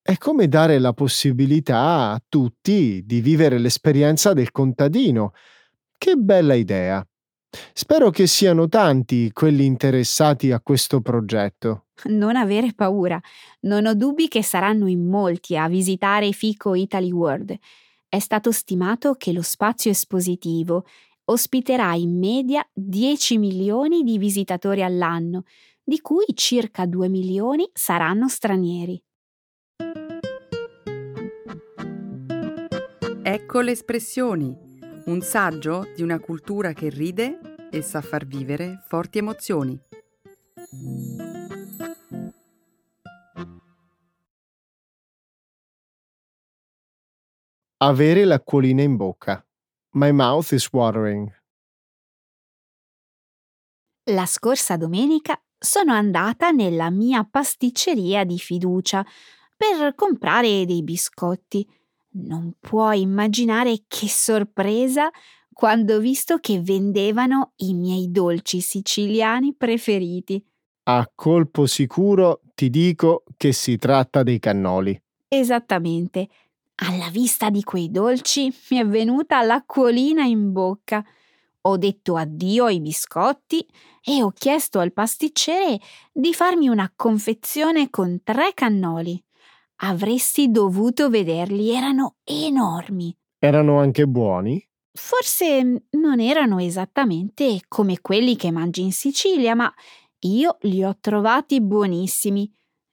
È 0.00 0.16
come 0.16 0.46
dare 0.46 0.78
la 0.78 0.92
possibilità 0.92 2.12
a 2.12 2.22
tutti 2.28 3.02
di 3.04 3.20
vivere 3.20 3.58
l'esperienza 3.58 4.32
del 4.32 4.52
contadino. 4.52 5.32
Che 5.98 6.14
bella 6.14 6.54
idea! 6.54 7.04
Spero 7.72 8.10
che 8.10 8.26
siano 8.26 8.68
tanti 8.68 9.30
quelli 9.32 9.64
interessati 9.64 10.52
a 10.52 10.60
questo 10.60 11.00
progetto. 11.00 11.86
Non 12.04 12.36
avere 12.36 12.74
paura. 12.74 13.20
Non 13.60 13.86
ho 13.86 13.94
dubbi 13.94 14.28
che 14.28 14.42
saranno 14.42 14.86
in 14.86 15.06
molti 15.06 15.56
a 15.56 15.68
visitare 15.68 16.32
Fico 16.32 16.74
Italy 16.74 17.10
World. 17.10 17.56
È 18.08 18.18
stato 18.18 18.52
stimato 18.52 19.14
che 19.14 19.32
lo 19.32 19.42
spazio 19.42 19.90
espositivo 19.90 20.84
ospiterà 21.24 21.94
in 21.94 22.18
media 22.18 22.66
10 22.72 23.38
milioni 23.38 24.02
di 24.02 24.18
visitatori 24.18 24.82
all'anno, 24.82 25.44
di 25.82 26.00
cui 26.00 26.24
circa 26.34 26.86
2 26.86 27.08
milioni 27.08 27.68
saranno 27.72 28.28
stranieri. 28.28 29.02
Ecco 33.22 33.60
le 33.60 33.72
espressioni, 33.72 34.56
un 35.06 35.20
saggio 35.20 35.92
di 35.94 36.02
una 36.02 36.18
cultura 36.18 36.72
che 36.72 36.88
ride 36.88 37.68
e 37.70 37.80
sa 37.80 38.00
far 38.00 38.26
vivere 38.26 38.82
forti 38.88 39.18
emozioni. 39.18 39.78
Avere 47.78 48.24
l'acquolina 48.24 48.82
in 48.82 48.96
bocca. 48.96 49.46
My 49.92 50.10
mouth 50.10 50.50
is 50.50 50.68
watering. 50.72 51.32
La 54.10 54.26
scorsa 54.26 54.76
domenica 54.76 55.40
sono 55.58 55.92
andata 55.92 56.50
nella 56.50 56.90
mia 56.90 57.24
pasticceria 57.24 58.24
di 58.24 58.38
fiducia 58.38 59.06
per 59.56 59.94
comprare 59.94 60.64
dei 60.64 60.82
biscotti. 60.82 61.66
Non 62.18 62.54
puoi 62.58 63.02
immaginare 63.02 63.82
che 63.86 64.08
sorpresa 64.08 65.10
quando 65.52 65.96
ho 65.96 65.98
visto 65.98 66.38
che 66.38 66.60
vendevano 66.60 67.52
i 67.56 67.74
miei 67.74 68.10
dolci 68.10 68.60
siciliani 68.60 69.54
preferiti. 69.54 70.42
A 70.84 71.10
colpo 71.14 71.66
sicuro 71.66 72.40
ti 72.54 72.70
dico 72.70 73.24
che 73.36 73.52
si 73.52 73.76
tratta 73.76 74.22
dei 74.22 74.38
cannoli. 74.38 74.98
Esattamente. 75.28 76.28
Alla 76.76 77.08
vista 77.10 77.50
di 77.50 77.62
quei 77.62 77.90
dolci 77.90 78.52
mi 78.70 78.78
è 78.78 78.86
venuta 78.86 79.42
l'acquolina 79.42 80.24
in 80.24 80.52
bocca. 80.52 81.04
Ho 81.62 81.76
detto 81.76 82.16
addio 82.16 82.66
ai 82.66 82.80
biscotti 82.80 83.66
e 84.02 84.22
ho 84.22 84.30
chiesto 84.30 84.78
al 84.78 84.92
pasticcere 84.92 85.80
di 86.12 86.32
farmi 86.32 86.68
una 86.68 86.90
confezione 86.94 87.90
con 87.90 88.20
tre 88.22 88.52
cannoli. 88.54 89.22
Avresti 89.78 90.50
dovuto 90.50 91.10
vederli, 91.10 91.70
erano 91.70 92.16
enormi. 92.24 93.14
Erano 93.38 93.78
anche 93.78 94.06
buoni? 94.06 94.66
Forse 94.92 95.88
non 95.90 96.20
erano 96.20 96.58
esattamente 96.58 97.60
come 97.68 98.00
quelli 98.00 98.36
che 98.36 98.50
mangi 98.50 98.80
in 98.80 98.92
Sicilia, 98.92 99.54
ma 99.54 99.72
io 100.20 100.56
li 100.62 100.82
ho 100.82 100.96
trovati 100.98 101.60
buonissimi. 101.60 102.50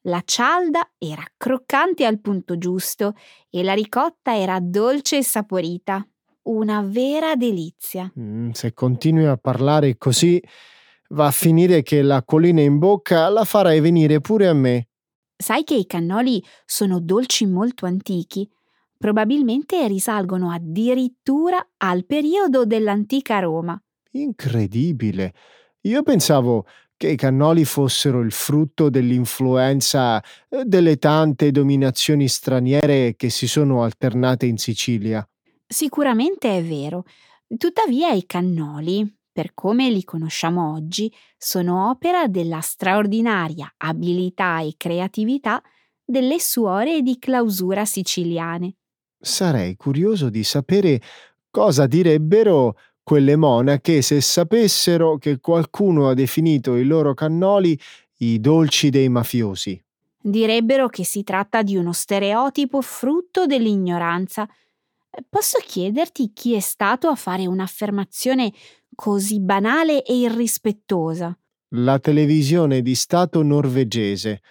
La 0.07 0.21
cialda 0.25 0.91
era 0.97 1.23
croccante 1.37 2.05
al 2.05 2.19
punto 2.19 2.57
giusto 2.57 3.15
e 3.49 3.63
la 3.63 3.73
ricotta 3.73 4.37
era 4.37 4.59
dolce 4.59 5.19
e 5.19 5.23
saporita. 5.23 6.05
Una 6.43 6.81
vera 6.81 7.37
delizia. 7.37 8.11
Mm, 8.19 8.49
se 8.49 8.73
continui 8.73 9.25
a 9.27 9.37
parlare 9.37 9.97
così, 9.97 10.43
va 11.11 11.27
a 11.27 11.31
finire 11.31 11.83
che 11.83 12.01
l'acquolina 12.01 12.59
in 12.59 12.79
bocca 12.79 13.29
la 13.29 13.45
farai 13.45 13.79
venire 13.79 14.19
pure 14.19 14.47
a 14.49 14.53
me. 14.53 14.89
Sai 15.43 15.65
che 15.65 15.75
i 15.75 15.85
cannoli 15.85 16.41
sono 16.65 17.01
dolci 17.01 17.45
molto 17.45 17.85
antichi. 17.85 18.49
Probabilmente 18.97 19.85
risalgono 19.89 20.49
addirittura 20.51 21.67
al 21.79 22.05
periodo 22.05 22.65
dell'antica 22.65 23.39
Roma. 23.39 23.77
Incredibile. 24.11 25.33
Io 25.81 26.01
pensavo 26.01 26.65
che 26.95 27.09
i 27.09 27.17
cannoli 27.17 27.65
fossero 27.65 28.21
il 28.21 28.31
frutto 28.31 28.89
dell'influenza 28.89 30.23
eh, 30.47 30.63
delle 30.63 30.95
tante 30.95 31.51
dominazioni 31.51 32.29
straniere 32.29 33.15
che 33.17 33.29
si 33.29 33.45
sono 33.45 33.83
alternate 33.83 34.45
in 34.45 34.55
Sicilia. 34.55 35.27
Sicuramente 35.67 36.57
è 36.57 36.63
vero. 36.63 37.03
Tuttavia 37.57 38.13
i 38.13 38.25
cannoli, 38.25 39.13
per 39.33 39.53
come 39.53 39.89
li 39.89 40.03
conosciamo 40.03 40.71
oggi, 40.73 41.11
sono 41.37 41.89
opera 41.89 42.27
della 42.27 42.61
straordinaria 42.61 43.73
abilità 43.77 44.61
e 44.61 44.75
creatività 44.77 45.61
delle 46.05 46.39
suore 46.39 47.01
di 47.01 47.17
clausura 47.17 47.83
siciliane. 47.83 48.75
Sarei 49.19 49.75
curioso 49.75 50.29
di 50.29 50.43
sapere 50.43 51.01
cosa 51.49 51.87
direbbero 51.87 52.77
quelle 53.01 53.35
monache 53.35 54.01
se 54.01 54.21
sapessero 54.21 55.17
che 55.17 55.39
qualcuno 55.39 56.07
ha 56.07 56.13
definito 56.13 56.75
i 56.75 56.85
loro 56.85 57.13
cannoli 57.13 57.77
i 58.19 58.39
dolci 58.39 58.89
dei 58.89 59.09
mafiosi. 59.09 59.81
Direbbero 60.21 60.87
che 60.87 61.03
si 61.03 61.23
tratta 61.23 61.61
di 61.63 61.75
uno 61.75 61.91
stereotipo 61.91 62.81
frutto 62.81 63.45
dell'ignoranza. 63.45 64.47
Posso 65.29 65.59
chiederti 65.59 66.31
chi 66.33 66.53
è 66.53 66.61
stato 66.61 67.07
a 67.07 67.15
fare 67.15 67.45
un'affermazione 67.45 68.51
così 68.95 69.39
banale 69.39 70.03
e 70.03 70.15
irrispettosa? 70.15 71.37
La 71.75 71.99
televisione 71.99 72.81
di 72.81 72.95
Stato 72.95 73.41
norvegese. 73.41 74.41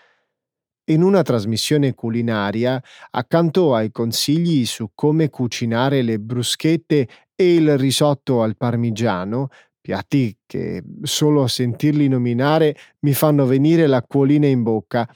In 0.91 1.03
una 1.03 1.23
trasmissione 1.23 1.95
culinaria, 1.95 2.83
accanto 3.11 3.75
ai 3.75 3.91
consigli 3.93 4.67
su 4.67 4.91
come 4.95 5.31
cucinare 5.31 6.03
le 6.03 6.19
bruschette 6.19 7.09
e 7.35 7.55
il 7.55 7.79
risotto 7.79 8.43
al 8.43 8.57
parmigiano, 8.57 9.49
piatti 9.81 10.37
che 10.45 10.83
solo 11.03 11.45
a 11.45 11.49
sentirli 11.49 12.09
nominare 12.09 12.77
mi 13.01 13.13
fanno 13.15 13.47
venire 13.47 13.87
l'acquolina 13.87 14.47
in 14.47 14.63
bocca, 14.63 15.09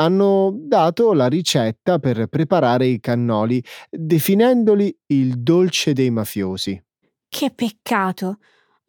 hanno 0.00 0.52
dato 0.56 1.12
la 1.12 1.26
ricetta 1.26 1.98
per 1.98 2.26
preparare 2.26 2.86
i 2.86 3.00
cannoli, 3.00 3.62
definendoli 3.90 4.96
il 5.06 5.40
dolce 5.40 5.92
dei 5.92 6.10
mafiosi. 6.10 6.80
Che 7.28 7.50
peccato! 7.54 8.38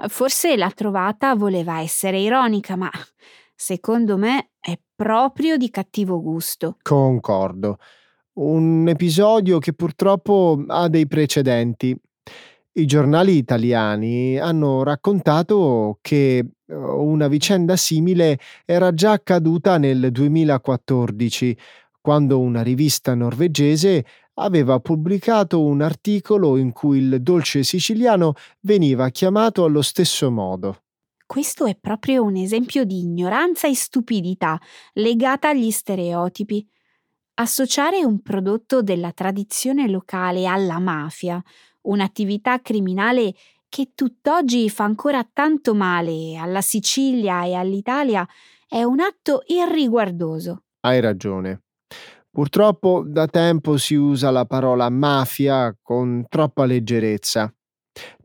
Forse 0.07 0.55
la 0.55 0.71
trovata 0.71 1.35
voleva 1.35 1.81
essere 1.81 2.19
ironica, 2.19 2.77
ma 2.77 2.89
secondo 3.53 4.17
me 4.17 4.51
è 4.59 4.79
proprio 4.95 5.57
di 5.57 5.69
cattivo 5.69 6.21
gusto. 6.21 6.77
Concordo. 6.81 7.77
Un 8.33 8.87
episodio 8.87 9.59
che 9.59 9.73
purtroppo 9.73 10.63
ha 10.67 10.87
dei 10.87 11.05
precedenti. 11.05 11.93
I 12.71 12.85
giornali 12.85 13.35
italiani 13.35 14.39
hanno 14.39 14.83
raccontato 14.83 15.97
che 16.01 16.37
eh, 16.37 16.73
una 16.73 17.27
vicenda 17.27 17.75
simile 17.75 18.39
era 18.63 18.93
già 18.93 19.11
accaduta 19.11 19.77
nel 19.77 20.11
2014, 20.11 21.57
quando 21.99 22.39
una 22.39 22.61
rivista 22.61 23.13
norvegese 23.15 24.05
aveva 24.39 24.79
pubblicato 24.79 25.61
un 25.61 25.81
articolo 25.81 26.57
in 26.57 26.71
cui 26.71 26.99
il 26.99 27.21
dolce 27.21 27.63
siciliano 27.63 28.33
veniva 28.61 29.09
chiamato 29.09 29.65
allo 29.65 29.81
stesso 29.81 30.31
modo. 30.31 30.83
Questo 31.25 31.65
è 31.65 31.75
proprio 31.75 32.23
un 32.23 32.37
esempio 32.37 32.85
di 32.85 33.01
ignoranza 33.01 33.67
e 33.67 33.75
stupidità 33.75 34.59
legata 34.93 35.49
agli 35.49 35.69
stereotipi. 35.69 36.67
Associare 37.35 38.03
un 38.03 38.21
prodotto 38.21 38.81
della 38.81 39.11
tradizione 39.11 39.87
locale 39.87 40.47
alla 40.47 40.79
mafia, 40.79 41.41
un'attività 41.81 42.61
criminale 42.61 43.35
che 43.69 43.91
tutt'oggi 43.93 44.69
fa 44.69 44.85
ancora 44.85 45.27
tanto 45.31 45.75
male 45.75 46.35
alla 46.35 46.61
Sicilia 46.61 47.45
e 47.45 47.53
all'Italia, 47.53 48.27
è 48.67 48.83
un 48.83 48.99
atto 48.99 49.43
irriguardoso. 49.45 50.63
Hai 50.79 50.99
ragione. 50.99 51.61
Purtroppo 52.39 53.03
da 53.05 53.27
tempo 53.27 53.75
si 53.75 53.95
usa 53.95 54.31
la 54.31 54.45
parola 54.45 54.89
mafia 54.89 55.77
con 55.81 56.23
troppa 56.29 56.63
leggerezza. 56.63 57.53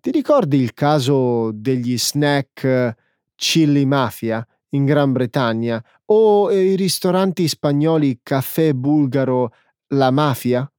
Ti 0.01 0.11
ricordi 0.13 0.59
il 0.59 0.73
caso 0.73 1.51
degli 1.53 1.99
snack 1.99 2.95
Chili 3.35 3.85
Mafia 3.85 4.47
in 4.69 4.85
Gran 4.85 5.11
Bretagna 5.11 5.83
o 6.13 6.49
i 6.53 6.77
ristoranti 6.77 7.49
spagnoli 7.49 8.21
Caffè 8.23 8.73
Bulgaro 8.73 9.53
La 9.89 10.13
Mafia? 10.13 10.73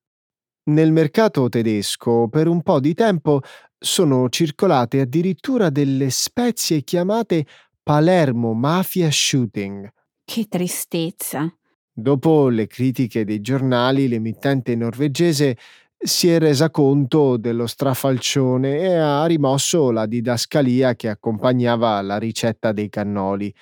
Nel 0.69 0.93
mercato 0.93 1.49
tedesco 1.49 2.29
per 2.29 2.47
un 2.47 2.61
po' 2.61 2.79
di 2.79 2.93
tempo 2.93 3.41
sono 3.77 4.29
circolate 4.29 5.01
addirittura 5.01 5.69
delle 5.69 6.09
spezie 6.09 6.83
chiamate 6.83 7.45
Palermo 7.83 8.53
Mafia 8.53 9.11
Shooting. 9.11 9.91
Che 10.23 10.47
tristezza. 10.47 11.53
Dopo 11.97 12.49
le 12.49 12.67
critiche 12.67 13.23
dei 13.23 13.39
giornali, 13.41 14.07
l'emittente 14.07 14.75
norvegese 14.75 15.57
si 15.97 16.29
è 16.29 16.39
resa 16.39 16.69
conto 16.69 17.37
dello 17.37 17.67
strafalcione 17.67 18.79
e 18.79 18.95
ha 18.95 19.25
rimosso 19.25 19.91
la 19.91 20.05
didascalia 20.05 20.95
che 20.95 21.07
accompagnava 21.09 22.01
la 22.01 22.17
ricetta 22.17 22.71
dei 22.73 22.89
cannoli. 22.89 23.53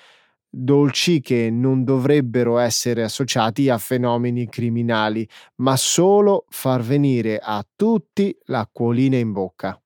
dolci 0.50 1.20
che 1.20 1.50
non 1.50 1.84
dovrebbero 1.84 2.58
essere 2.58 3.04
associati 3.04 3.68
a 3.70 3.78
fenomeni 3.78 4.48
criminali, 4.48 5.28
ma 5.56 5.76
solo 5.76 6.46
far 6.50 6.82
venire 6.82 7.38
a 7.42 7.64
tutti 7.76 8.36
l'acquolina 8.46 9.18
in 9.18 9.32
bocca. 9.32 9.78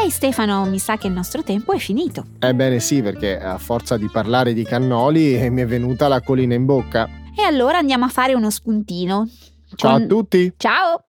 Ok 0.00 0.12
Stefano, 0.12 0.64
mi 0.64 0.78
sa 0.78 0.96
che 0.96 1.08
il 1.08 1.12
nostro 1.12 1.42
tempo 1.42 1.72
è 1.72 1.78
finito. 1.78 2.24
Ebbene 2.38 2.78
sì, 2.78 3.02
perché 3.02 3.38
a 3.38 3.58
forza 3.58 3.96
di 3.96 4.08
parlare 4.08 4.52
di 4.52 4.62
cannoli 4.62 5.50
mi 5.50 5.62
è 5.62 5.66
venuta 5.66 6.06
l'acquolina 6.06 6.54
in 6.54 6.64
bocca. 6.64 7.08
E 7.36 7.42
allora 7.42 7.78
andiamo 7.78 8.04
a 8.04 8.08
fare 8.08 8.34
uno 8.34 8.48
spuntino. 8.48 9.28
Ciao 9.74 9.92
Con- 9.92 10.02
a 10.02 10.06
tutti! 10.06 10.54
Ciao! 10.56 11.07